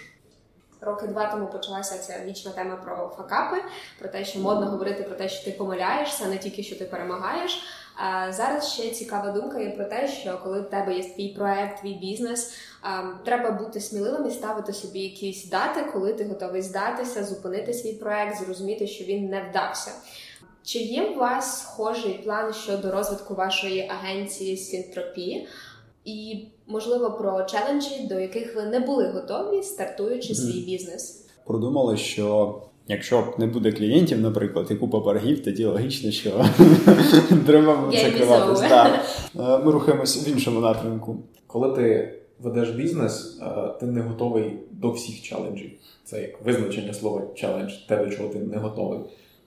[0.81, 3.57] Роки два тому почалася ця вічна тема про факапи,
[3.99, 7.63] про те, що модно говорити про те, що ти помиляєшся, не тільки що ти перемагаєш.
[8.01, 11.81] А зараз ще цікава думка є про те, що коли в тебе є твій проект,
[11.81, 12.53] твій бізнес,
[13.25, 18.45] треба бути сміливим і ставити собі якісь дати, коли ти готовий здатися, зупинити свій проект,
[18.45, 19.91] зрозуміти, що він не вдався.
[20.63, 25.47] Чи є у вас схожий план щодо розвитку вашої агенції Сінтропі?
[26.05, 31.25] І, можливо, про челенджі, до яких ви не були готові, стартуючи свій бізнес?
[31.45, 32.55] Продумали, що
[32.89, 36.29] якщо не буде клієнтів, наприклад, і купа боргів, тоді логічно, що
[37.45, 38.89] треба закриватися.
[39.39, 41.17] Е, ми рухаємося в іншому напрямку.
[41.47, 45.71] Коли ти ведеш бізнес, е, ти не готовий до всіх челенджів.
[46.03, 48.99] Це як визначення слова челендж, те, до чого ти не готовий.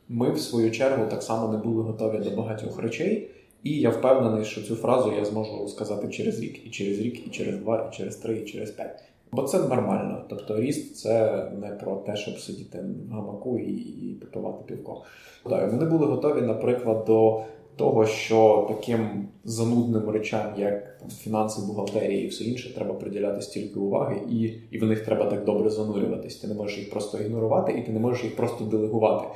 [0.09, 3.31] Ми, в свою чергу, так само не були готові до багатьох речей.
[3.63, 7.31] І я впевнений, що цю фразу я зможу сказати через рік, і через рік, і
[7.31, 9.05] через два, і через три, і через п'ять.
[9.33, 10.25] Бо це нормально.
[10.29, 15.03] Тобто ріст це не про те, щоб сидіти в гамаку і, попивати півко.
[15.51, 17.43] Так, Вони були готові, наприклад, до
[17.77, 24.17] того, що таким занудним речам, як фінанси, бухгалтерії і все інше, треба приділяти стільки уваги,
[24.31, 26.37] і і в них треба так добре занурюватись.
[26.37, 29.29] Ти не можеш їх просто ігнорувати, і ти не можеш їх просто делегувати.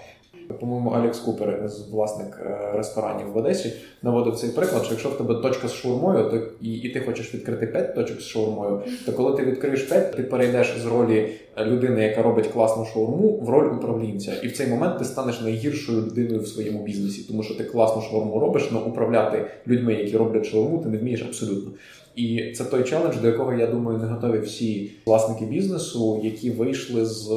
[0.61, 5.35] По-моєму, Алекс Купер, власник е, ресторанів в Одесі, наводив цей приклад, що якщо в тебе
[5.35, 9.37] точка з шаурмою, то і, і ти хочеш відкрити 5 точок з шаурмою, то коли
[9.37, 14.32] ти відкриєш 5, ти перейдеш з ролі людини, яка робить класну шаурму, в роль управлінця.
[14.42, 18.02] І в цей момент ти станеш найгіршою людиною в своєму бізнесі, тому що ти класну
[18.02, 21.72] шаурму робиш, але управляти людьми, які роблять шаурму, ти не вмієш абсолютно.
[22.16, 27.04] І це той челендж, до якого я думаю, не готові всі власники бізнесу, які вийшли
[27.04, 27.28] з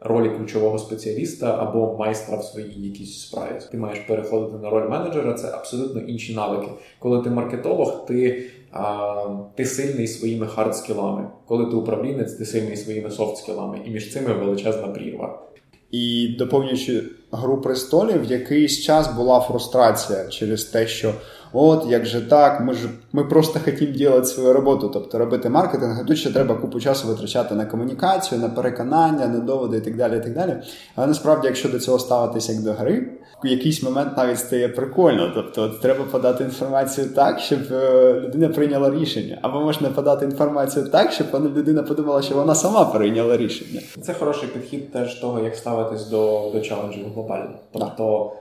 [0.00, 3.60] ролі ключового спеціаліста або майстра в своїй якійсь справі.
[3.70, 5.34] Ти маєш переходити на роль менеджера.
[5.34, 6.68] Це абсолютно інші навики.
[6.98, 11.26] Коли ти маркетолог, ти а, ти сильний своїми хард-скілами.
[11.46, 13.78] Коли ти управлінець, ти сильний своїми софт-скілами.
[13.86, 15.42] І між цими величезна прірва.
[15.90, 21.14] І доповнюючи гру престолів, якийсь час була фрустрація через те, що
[21.52, 25.98] от як же так, ми ж ми просто хотімо робити свою роботу, тобто робити маркетинг,
[26.00, 29.96] а тут ще треба купу часу витрачати на комунікацію, на переконання, на доводи і так
[29.96, 30.16] далі.
[30.16, 30.56] і так далі.
[30.96, 35.32] Але насправді, якщо до цього ставитися як до гри, в якийсь момент навіть стає прикольно.
[35.34, 39.38] Тобто от треба подати інформацію так, щоб е, людина прийняла рішення.
[39.42, 43.80] Або можна подати інформацію так, щоб людина подумала, що вона сама прийняла рішення.
[44.02, 47.50] Це хороший підхід теж того, як ставитись до до челенджів глобально.
[47.72, 48.32] Тобто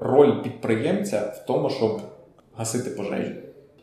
[0.00, 2.00] роль підприємця в тому, щоб
[2.58, 3.34] гасити пожежі.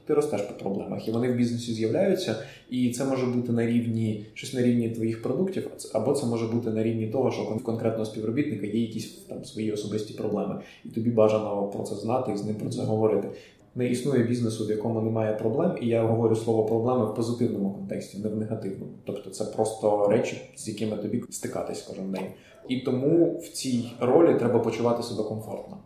[0.06, 2.36] Ти ростеш по проблемах, і вони в бізнесі з'являються,
[2.70, 6.70] і це може бути на рівні щось на рівні твоїх продуктів, або це може бути
[6.70, 11.10] на рівні того, що в конкретного співробітника є якісь там свої особисті проблеми, і тобі
[11.10, 13.30] бажано про це знати і з ним про це говорити.
[13.76, 18.18] Не існує бізнесу, в якому немає проблем, і я говорю слово проблеми в позитивному контексті,
[18.18, 18.92] не в негативному.
[19.06, 22.28] Тобто це просто речі, з якими тобі стикатись кожен день.
[22.70, 25.78] І тому в цій ролі треба почувати себе комфортно.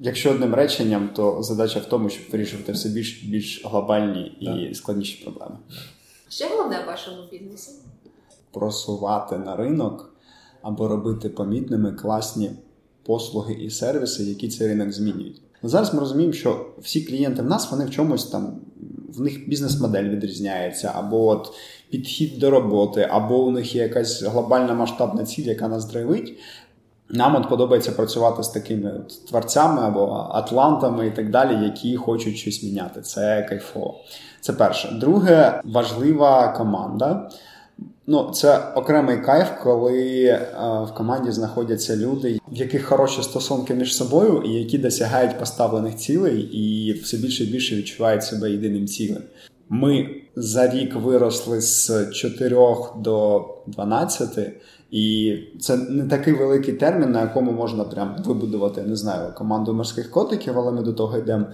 [0.00, 5.22] Якщо одним реченням, то задача в тому, щоб вирішувати все більш більш глобальні і складніші
[5.24, 5.56] проблеми.
[6.28, 7.70] Що головне в вашому бізнесі?
[8.52, 10.14] Просувати на ринок
[10.62, 12.50] або робити помітними класні
[13.02, 15.40] послуги і сервіси, які цей ринок змінюють.
[15.62, 18.60] Зараз ми розуміємо, що всі клієнти в нас вони в чомусь там
[19.08, 21.52] в них бізнес-модель відрізняється, або от
[21.90, 26.38] підхід до роботи, або у них є якась глобальна масштабна ціль, яка нас драйвить.
[27.10, 32.36] Нам от подобається працювати з такими от творцями або атлантами і так далі, які хочуть
[32.36, 33.00] щось міняти.
[33.00, 33.94] Це кайфово.
[34.40, 34.96] Це перше.
[35.00, 37.30] Друге, важлива команда.
[38.06, 40.48] Ну, це окремий кайф, коли е,
[40.88, 46.40] в команді знаходяться люди, в яких хороші стосунки між собою, і які досягають поставлених цілей,
[46.40, 49.22] і все більше і більше відчувають себе єдиним цілим.
[49.68, 52.56] Ми за рік виросли з 4
[52.98, 54.52] до 12,
[54.94, 60.10] і це не такий великий термін, на якому можна прям вибудувати, не знаю, команду морських
[60.10, 61.46] котиків, але ми до того йдемо.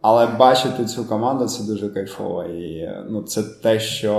[0.00, 2.44] Але бачити цю команду це дуже кайфово.
[2.44, 4.14] І ну, це те, що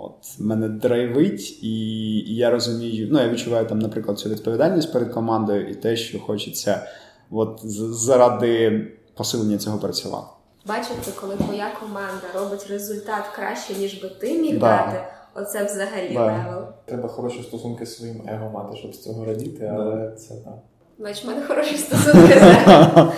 [0.00, 1.78] от мене драйвить, і,
[2.18, 6.20] і я розумію, ну я відчуваю там, наприклад, цю відповідальність перед командою і те, що
[6.20, 6.86] хочеться
[7.30, 7.60] от
[7.94, 8.82] заради
[9.14, 10.26] посилення цього працювати.
[10.66, 14.60] Бачите, коли твоя команда робить результат краще, ніж би ти міг Да.
[14.60, 16.24] дати, оце взагалі Да.
[16.26, 16.64] level.
[16.84, 20.54] Треба хороші стосунки з своїм его мати, щоб з цього радіти, але це так.
[20.98, 23.12] Бач, в мене хороші стосунки з.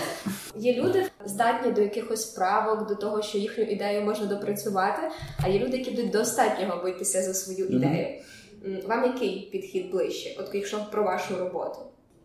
[0.57, 5.03] Є люди здатні до якихось правок, до того, що їхню ідею можна допрацювати,
[5.45, 8.07] а є люди, які будуть достатнього битися за свою ідею.
[8.89, 10.37] Вам який підхід ближче?
[10.41, 11.79] От якщо про вашу роботу?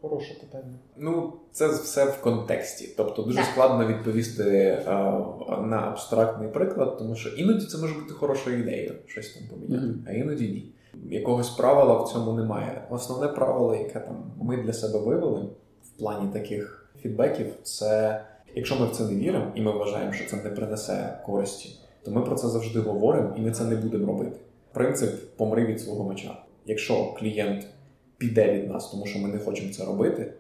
[0.04, 0.74] Хороше питання.
[0.98, 2.94] Ну, це все в контексті.
[2.98, 3.46] Тобто дуже Так.
[3.46, 4.84] складно відповісти е,
[5.62, 10.06] на абстрактний приклад, тому що іноді це може бути хорошою ідеєю, щось там поміняти, Мгм.
[10.08, 10.74] а іноді ні.
[11.16, 12.88] Якогось правила в цьому немає.
[12.90, 15.42] Основне правило, яке там ми для себе вивели
[15.84, 18.22] в плані таких фідбеків, це
[18.56, 21.70] якщо ми в це не віримо і ми вважаємо, що це не принесе користі,
[22.06, 24.38] то ми про це завжди говоримо і ми це не будемо робити.
[24.74, 26.38] Принцип помри від свого меча.
[26.66, 27.68] Якщо клієнт
[28.24, 30.34] піде від нас, тому що ми не хочемо це робити,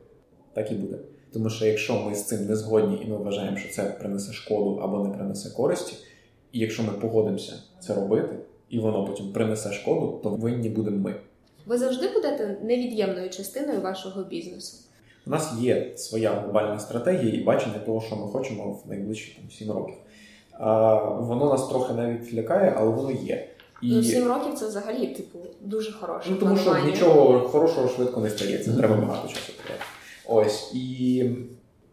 [0.53, 0.97] так і буде.
[1.33, 4.79] Тому що якщо ми з цим не згодні і ми вважаємо, що це принесе шкоду
[4.83, 5.95] або не принесе користі,
[6.51, 8.35] і якщо ми погодимося це робити,
[8.69, 11.15] і воно потім принесе шкоду, то винні будемо ми.
[11.65, 14.77] Ви завжди будете невід'ємною частиною вашого бізнесу.
[15.27, 19.51] У нас є своя глобальна стратегія і бачення того, що ми хочемо в найближчі там,
[19.51, 19.95] 7 років.
[20.51, 23.52] А, воно нас трохи навіть лякає, але воно є.
[23.83, 23.91] І...
[23.91, 26.29] Ну, сім років це взагалі, типу, дуже хороше.
[26.31, 29.85] Ну, тому що нічого хорошого швидко не стається, треба багато часу тратити.
[30.27, 31.23] Ось і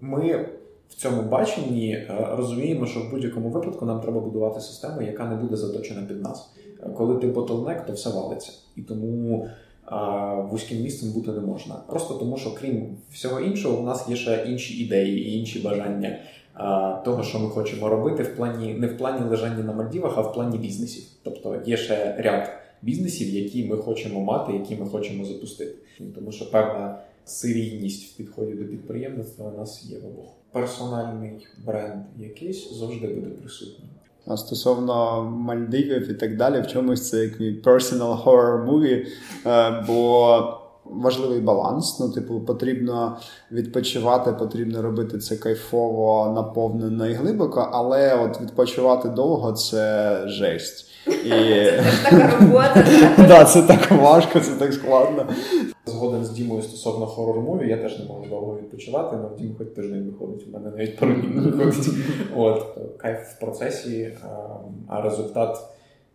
[0.00, 0.48] ми
[0.88, 5.36] в цьому баченні е, розуміємо, що в будь-якому випадку нам треба будувати систему, яка не
[5.36, 6.50] буде заточена під нас.
[6.82, 8.52] Е, Коли ти ботлнек, то все валиться.
[8.76, 9.48] І тому
[9.84, 11.74] а, вузьким місцем бути не можна.
[11.74, 16.18] Просто тому, що крім всього іншого, у нас є ще інші ідеї і інші бажання
[17.04, 20.34] того, що ми хочемо робити, в плані не в плані лежання на Мальдівах, а в
[20.34, 21.04] плані бізнесів.
[21.22, 22.50] Тобто є ще ряд
[22.82, 25.74] бізнесів, які ми хочемо мати, які ми хочемо запустити.
[26.14, 30.26] Тому що певна серійність в підході до підприємництва у нас є в обох.
[30.52, 33.84] Персональний бренд якийсь завжди буде присутній.
[34.26, 39.06] А стосовно Мальдивів і так далі, в чомусь це як мій personal horror movie,
[39.46, 40.59] е, бо
[40.92, 42.00] важливий баланс.
[42.00, 43.16] Ну, типу, потрібно
[43.52, 50.86] відпочивати, потрібно робити це кайфово, наповнено і глибоко, але от відпочивати довго це жесть.
[51.24, 52.84] І Це така робота.
[53.28, 55.26] да, це так важко, це так складно.
[55.86, 59.66] Згоден з Дімою стосовно хоррор-муві, я теж не можу довго відпочивати, але в Дім хоч
[59.68, 61.88] тиждень виходить, у мене навіть пару днів не виходить.
[62.36, 62.62] От,
[62.98, 64.26] кайф в процесі, а,
[64.88, 65.58] а результат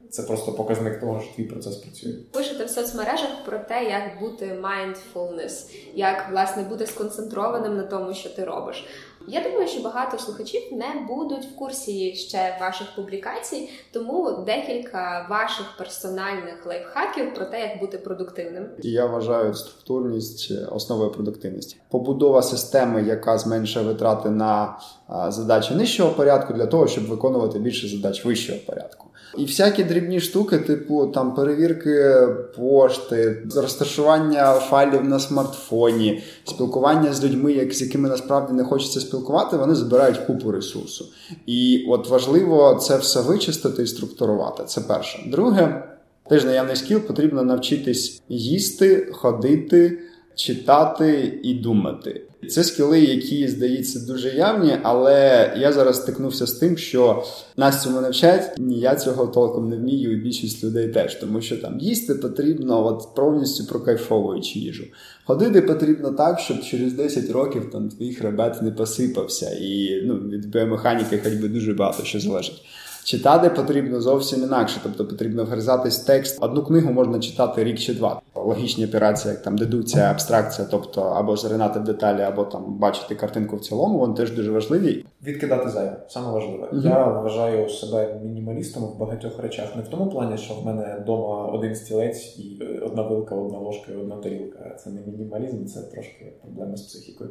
[0.09, 2.13] це просто показник того, що твій процес працює.
[2.31, 8.29] Пишете в соцмережах про те, як бути mindfulness, як власне бути сконцентрованим на тому, що
[8.29, 8.85] ти робиш.
[9.27, 15.65] Я думаю, що багато слухачів не будуть в курсі ще ваших публікацій, тому декілька ваших
[15.77, 18.65] персональних лайфхаків про те, як бути продуктивним.
[18.79, 21.77] Я вважаю структурність основою продуктивності.
[21.89, 24.79] Побудова системи, яка зменшує витрати на
[25.27, 29.05] задачі нижчого порядку, для того, щоб виконувати більше задач вищого порядку.
[29.37, 37.53] І всякі дрібні штуки, типу там перевірки пошти, розташування файлів на смартфоні, спілкування з людьми,
[37.53, 41.05] як, з якими насправді не хочеться спілкувати, вони забирають купу ресурсу.
[41.45, 44.63] І от важливо це все вичистити і структурувати.
[44.63, 45.29] Це перше.
[45.31, 45.91] Друге.
[46.29, 49.99] Теж наявний скіл потрібно навчитись їсти, ходити
[50.35, 52.21] читати і думати.
[52.49, 57.23] Це скіли, які здається дуже явні, але я зараз стикнувся з тим, що
[57.57, 61.57] нас цьому навчають, ні я цього толком не вмію, і більшість людей теж, тому що
[61.57, 64.83] там їсти потрібно от повністю прокайфовуючи їжу.
[65.23, 70.49] Ходити потрібно так, щоб через 10 років там твій хребет не посипався, і ну, від
[70.49, 72.61] біомеханіки хоч би дуже багато що залежить.
[73.03, 76.37] Читати потрібно зовсім інакше, тобто потрібно вгризатись текст.
[76.41, 78.21] Одну книгу можна читати рік чи два.
[78.45, 83.55] Логічні операції, як там дедукція, абстракція, тобто або заринати в деталі, або там бачити картинку
[83.55, 85.05] в цілому, вони теж дуже важливі.
[85.23, 86.69] Відкидати зайве, саме важливе.
[86.73, 86.85] Uh-huh.
[86.85, 89.75] Я вважаю себе мінімалістом в багатьох речах.
[89.75, 93.91] Не в тому плані, що в мене вдома один стілець і одна вилка, одна ложка
[93.91, 94.75] і одна тарілка.
[94.83, 97.29] Це не мінімалізм, це трошки проблема з психікою.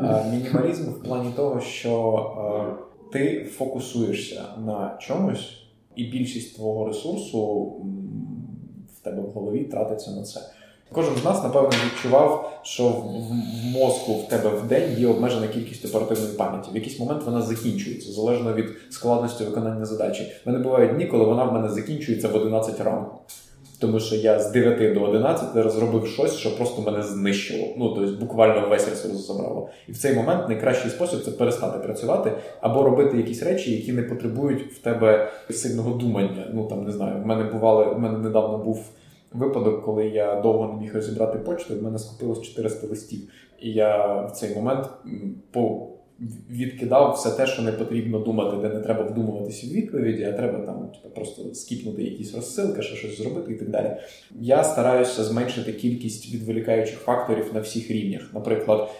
[0.00, 2.22] А Мінімалізм в плані того, що
[3.12, 5.62] ти фокусуєшся на чомусь,
[5.96, 7.64] і більшість твого ресурсу
[8.96, 10.40] в тебе в голові тратиться на це.
[10.92, 13.32] Кожен з нас, напевно, відчував, що в
[13.72, 16.70] мозку в тебе в день є обмежена кількість оперативної пам'яті.
[16.72, 20.32] В якийсь момент вона закінчується, залежно від складності виконання задачі.
[20.46, 23.18] У мене бувають дні, коли вона в мене закінчується в 11 ранку.
[23.80, 27.68] Тому що я з 9 до 11 розробив щось, що просто мене знищило.
[27.76, 29.68] Ну тобто буквально весь ресурс забрало.
[29.88, 34.02] І в цей момент найкращий спосіб це перестати працювати або робити якісь речі, які не
[34.02, 36.46] потребують в тебе сильного думання.
[36.52, 37.22] Ну там не знаю.
[37.22, 38.84] В мене бували, в мене недавно був
[39.36, 43.20] випадок, коли я довго не міг розібрати почту, в мене скопилось 400 листів.
[43.60, 44.90] І я в цей момент
[45.50, 45.88] по
[46.50, 50.58] відкидав все те, що не потрібно думати, де не треба вдумуватися у відповіді, а треба
[50.58, 53.96] там типу, просто скіпнути якісь розсилки, що щось зробити і так далі.
[54.40, 58.30] Я стараюся зменшити кількість відволікаючих факторів на всіх рівнях.
[58.34, 58.90] Наприклад,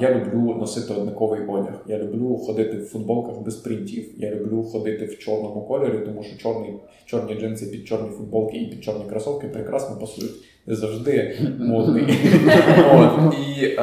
[0.00, 1.82] я люблю носити однаковий одяг.
[1.86, 4.04] Я люблю ходити в футболках без принтів.
[4.16, 8.66] Я люблю ходити в чорному кольорі, тому що чорний, чорні джинси під чорні футболки і
[8.66, 10.32] під чорні кросовки прекрасно пасують
[10.66, 12.04] не завжди модний.
[12.94, 13.34] От.
[13.34, 13.74] І е,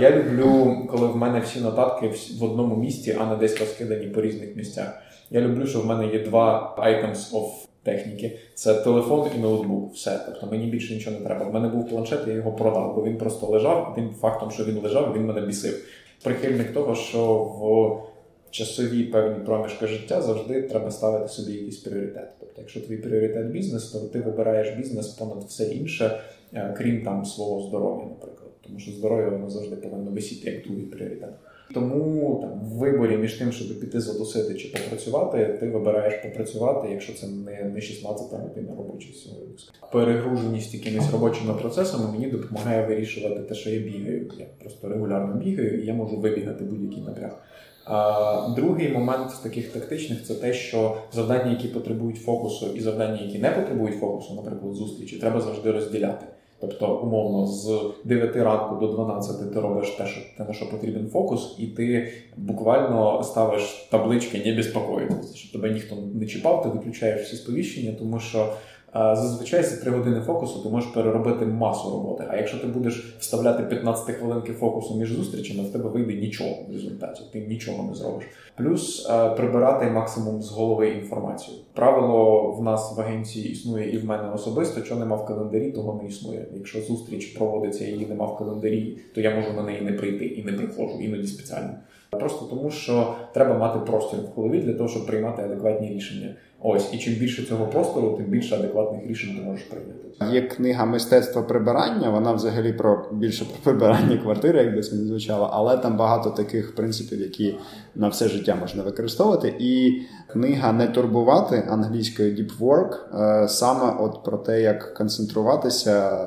[0.00, 2.10] я люблю, коли в мене всі нотатки
[2.40, 5.02] в одному місці, а не десь розкидані по різних місцях.
[5.30, 7.46] Я люблю, що в мене є два items of
[7.84, 8.38] техніки.
[8.54, 9.94] Це телефон і ноутбук.
[9.94, 10.20] Все.
[10.26, 11.44] Тобто мені більше нічого не треба.
[11.44, 14.78] В мене був планшет, я його продав, бо він просто лежав, тим фактом, що він
[14.78, 15.84] лежав, він мене бісив.
[16.22, 22.28] Прихильник того, що в часові певні проміжки життя завжди треба ставити собі якийсь пріоритет.
[22.40, 26.20] Тобто, якщо твій пріоритет бізнес, то ти вибираєш бізнес понад все інше,
[26.52, 28.50] е, крім там свого здоров'я, наприклад.
[28.66, 31.34] Тому що здоров'я воно завжди повинно висіти як другий пріоритет.
[31.74, 37.12] Тому там в виборі між тим, щоб піти задусити чи попрацювати, ти вибираєш попрацювати, якщо
[37.12, 38.72] це не не 16 година
[39.14, 39.54] сьогодні.
[39.92, 44.30] Перегруженість якимись робочими процесами мені допомагає вирішувати те, що я бігаю.
[44.38, 47.38] Я просто регулярно бігаю, і я можу вибігати будь-який напряг.
[47.84, 53.22] А Другий момент з таких тактичних це те, що завдання, які потребують фокусу, і завдання,
[53.22, 56.26] які не потребують фокусу, наприклад, зустрічі, треба завжди розділяти.
[56.68, 61.08] Тобто, умовно, з 9 ранку до 12 ти робиш те, що те, на що потрібен
[61.08, 67.22] фокус, і ти буквально ставиш таблички не безпокоїтися, щоб тебе ніхто не чіпав, ти виключаєш
[67.22, 68.52] всі сповіщення, тому що
[68.94, 72.24] Зазвичай за 3 години фокусу ти можеш переробити масу роботи.
[72.28, 76.72] А якщо ти будеш вставляти 15 хвилинки фокусу між зустрічами, в тебе вийде нічого в
[76.72, 77.22] результаті.
[77.32, 78.24] Ти нічого не зробиш.
[78.56, 81.56] Плюс прибирати максимум з голови інформацію.
[81.72, 84.84] Правило в нас в агенції існує і в мене особисто.
[84.84, 86.46] Що нема в календарі, того не існує.
[86.54, 90.24] Якщо зустріч проводиться і її нема в календарі, то я можу на неї не прийти
[90.24, 91.74] і не приходжу, іноді спеціально.
[92.10, 96.34] Просто тому, що треба мати простір в голові для того, щоб приймати адекватні рішення.
[96.66, 100.34] Ось, і чим більше цього простору, тим більше адекватних рішень ти можеш прийняти.
[100.36, 105.50] Є книга мистецтва прибирання, вона взагалі про більше про прибирання квартири, якби це не звучало,
[105.52, 107.56] але там багато таких принципів, які
[107.94, 109.54] на все життя можна використовувати.
[109.58, 110.02] І
[110.32, 112.96] книга не турбувати англійською Deep Work,
[113.44, 116.26] е, саме от про те, як концентруватися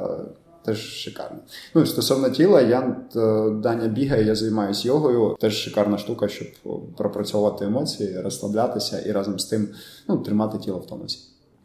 [0.68, 1.38] теж шикарно.
[1.74, 2.80] Ну стосовно тіла, я
[3.16, 5.38] е, Даня бігає, я займаюся йогою.
[5.40, 6.48] Теж шикарна штука, щоб
[6.98, 9.70] пропрацьовувати емоції, розслаблятися і разом з тим
[10.08, 11.20] ну, тримати тіло в тонусі.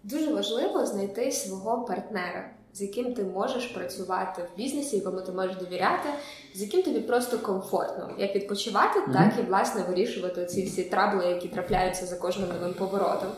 [0.05, 5.57] Дуже важливо знайти свого партнера, з яким ти можеш працювати в бізнесі, якому ти можеш
[5.57, 6.09] довіряти,
[6.55, 9.13] з яким тобі просто комфортно як відпочивати, mm-hmm.
[9.13, 13.29] так і власне вирішувати ці всі трабли, які трапляються за кожним новим поворотом.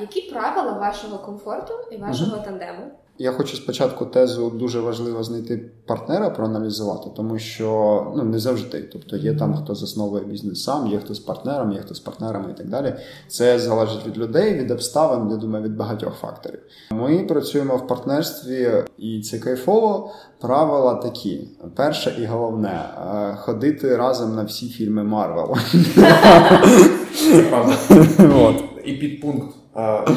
[0.00, 2.44] Які правила вашого комфорту і вашого mm-hmm.
[2.44, 2.90] тандему?
[3.18, 8.82] Я хочу спочатку тезу дуже важливо знайти партнера, проаналізувати, тому що ну не завжди.
[8.92, 12.50] Тобто є там, хто засновує бізнес сам, є хто з партнером, є хто з партнерами
[12.50, 12.94] і так далі.
[13.28, 16.58] Це залежить від людей, від обставин, я думаю, від багатьох факторів.
[16.90, 20.10] Ми працюємо в партнерстві, і це кайфово.
[20.40, 22.88] Правила такі: перше і головне
[23.36, 25.56] ходити разом на всі фільми Марвел.
[27.14, 27.74] Це правда.
[28.84, 29.56] І підпункт,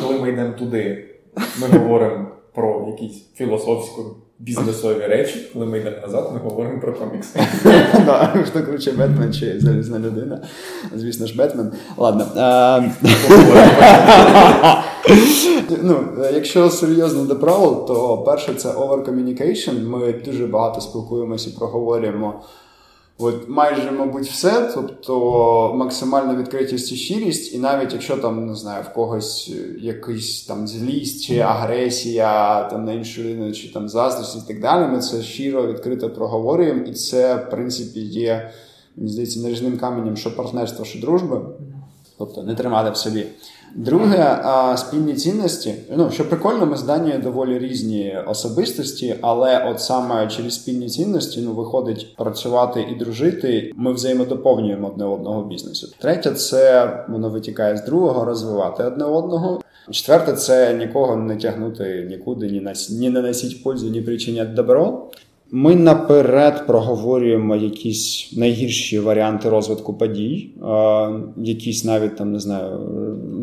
[0.01, 1.05] коли ми йдемо туди,
[1.61, 2.28] ми говоримо
[2.59, 7.39] про якісь філософсько бізнесові речі, коли ми йдемо назад, ми говоримо про комікси.
[8.51, 10.41] Що круче Бетмен чи залізна людина.
[10.95, 11.71] Звісно ж, Бетмен.
[11.97, 12.25] Ладно.
[15.83, 16.03] ну,
[16.33, 19.87] Якщо серйозно до правил, то перше це over-communication.
[19.87, 22.41] Ми дуже багато спілкуємося і проговорюємо.
[23.21, 28.83] От майже, мабуть, все, тобто максимальна відкритість і щирість, і навіть якщо там не знаю,
[28.83, 34.47] в когось якийсь там злість чи агресія там на іншу людину, чи там заздрість і
[34.47, 38.51] так далі, ми це щиро відкрито проговорюємо, і це, в принципі, є,
[38.95, 41.41] мені здається, наріжним каменем, що партнерство, що дружба,
[42.17, 43.25] тобто не тримати в собі.
[43.75, 44.43] Друге,
[44.77, 45.73] спільні цінності.
[45.97, 51.41] Ну, що прикольно, ми з Данією доволі різні особистості, але от саме через спільні цінності
[51.41, 53.71] ну, виходить працювати і дружити.
[53.75, 55.93] Ми взаємодоповнюємо одне одного бізнесу.
[55.99, 59.61] Третє, це воно витікає з другого, розвивати одне одного.
[59.91, 65.09] Четверте, це нікого не тягнути нікуди, ні на ні наносіть пользу, ні причинять добро.
[65.51, 70.49] Ми наперед проговорюємо якісь найгірші варіанти розвитку подій,
[71.37, 72.79] якісь навіть там не знаю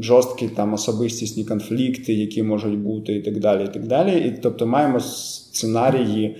[0.03, 3.65] жорсткі там особистісні конфлікти, які можуть бути, і так далі.
[3.65, 4.19] І так далі.
[4.19, 6.37] І тобто маємо сценарії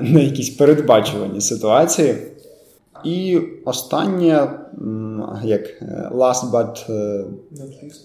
[0.00, 2.14] на якісь передбачувані ситуації.
[3.04, 4.50] І останнє,
[5.44, 6.90] як last but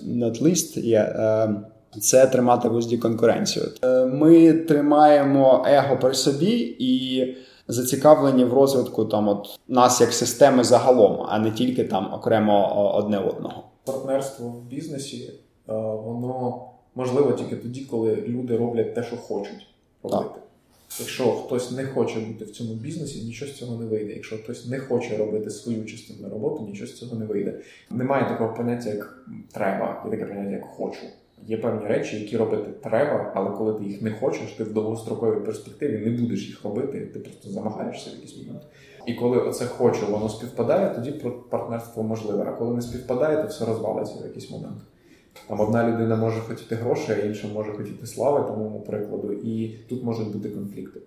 [0.08, 1.54] not least, yeah,
[2.00, 3.66] це тримати в узді конкуренцію.
[3.84, 7.28] Е, ми тримаємо его при собі і
[7.68, 13.18] зацікавлені в розвитку там от нас як системи загалом, а не тільки там окремо одне
[13.20, 13.64] одного.
[13.86, 15.32] Партнерство в бізнесі
[15.70, 16.62] е, воно
[16.96, 19.68] можливо тільки тоді, коли люди роблять те, що хочуть
[20.04, 20.24] робити.
[20.34, 20.40] Так.
[21.00, 24.14] Якщо хтось не хоче бути в цьому бізнесі, нічого з цього не вийде.
[24.14, 27.60] Якщо хтось не хоче робити свою частину роботи, нічого з цього не вийде.
[27.90, 31.02] Немає такого поняття, як треба, є таке поняття, як хочу.
[31.48, 35.46] Є певні речі, які робити треба, але коли ти їх не хочеш, ти в довгостроковій
[35.46, 38.62] перспективі не будеш їх робити, ти просто замагаєшся в якийсь момент.
[39.06, 41.12] І коли оце хочу, воно співпадає, тоді
[41.50, 42.46] партнерство можливе.
[42.48, 44.78] А коли не співпадає, то все розвалиться в якийсь момент.
[45.48, 50.04] Там одна людина може хотіти грошей, а інша може хотіти слави, тому прикладу, і тут
[50.04, 51.00] можуть бути конфлікти.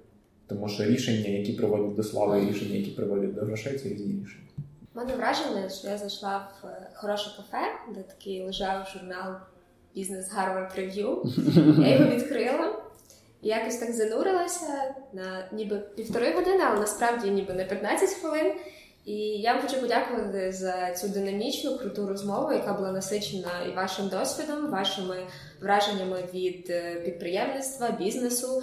[0.47, 4.22] Тому що рішення, які приводять до слави, і рішення, які приводять до грошей, це різні
[4.22, 4.47] рішення.
[4.95, 9.34] Мене враження, що я зайшла в е, хороше кафе, де такий лежав журнал
[9.97, 11.22] бізнес Harvard Preview.
[11.86, 12.76] Я його відкрила
[13.42, 18.53] і якось так занурилася на ніби півтори години, але насправді ніби на 15 хвилин.
[19.05, 24.09] І я вам хочу подякувати за цю динамічну, круту розмову, яка була насичена і вашим
[24.09, 25.16] досвідом, вашими
[25.61, 28.62] враженнями від е, підприємництва, бізнесу,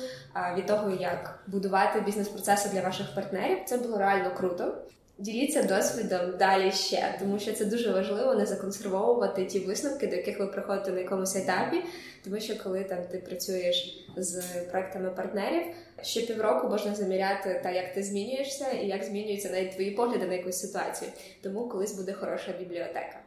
[0.58, 3.58] від того, як будувати бізнес-процеси для ваших партнерів.
[3.66, 4.76] Це було реально круто.
[5.18, 10.40] Діліться досвідом далі ще, тому що це дуже важливо не законсервовувати ті висновки, до яких
[10.40, 11.82] ви приходите на якомусь етапі.
[12.24, 14.42] Тому що коли там ти працюєш з
[14.72, 15.64] проектами партнерів,
[16.02, 20.34] ще півроку можна заміряти та як ти змінюєшся і як змінюються навіть твої погляди на
[20.34, 21.12] якусь ситуацію.
[21.42, 23.20] Тому колись буде хороша бібліотека.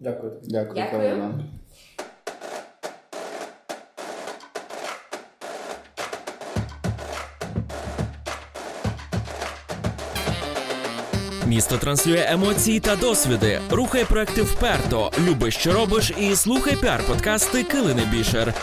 [0.00, 0.32] Дякую.
[0.74, 0.74] Дякую.
[0.74, 1.34] Дякую.
[11.46, 13.60] Місто транслює емоції та досвіди.
[13.70, 15.10] Рухай проекти вперто.
[15.28, 18.54] Люби, що робиш, і слухай піар-подкасти Килини Бішер.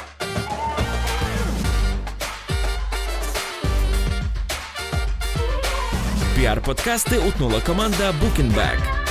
[6.38, 9.03] Піар-подкасти утнула команда Bookingback.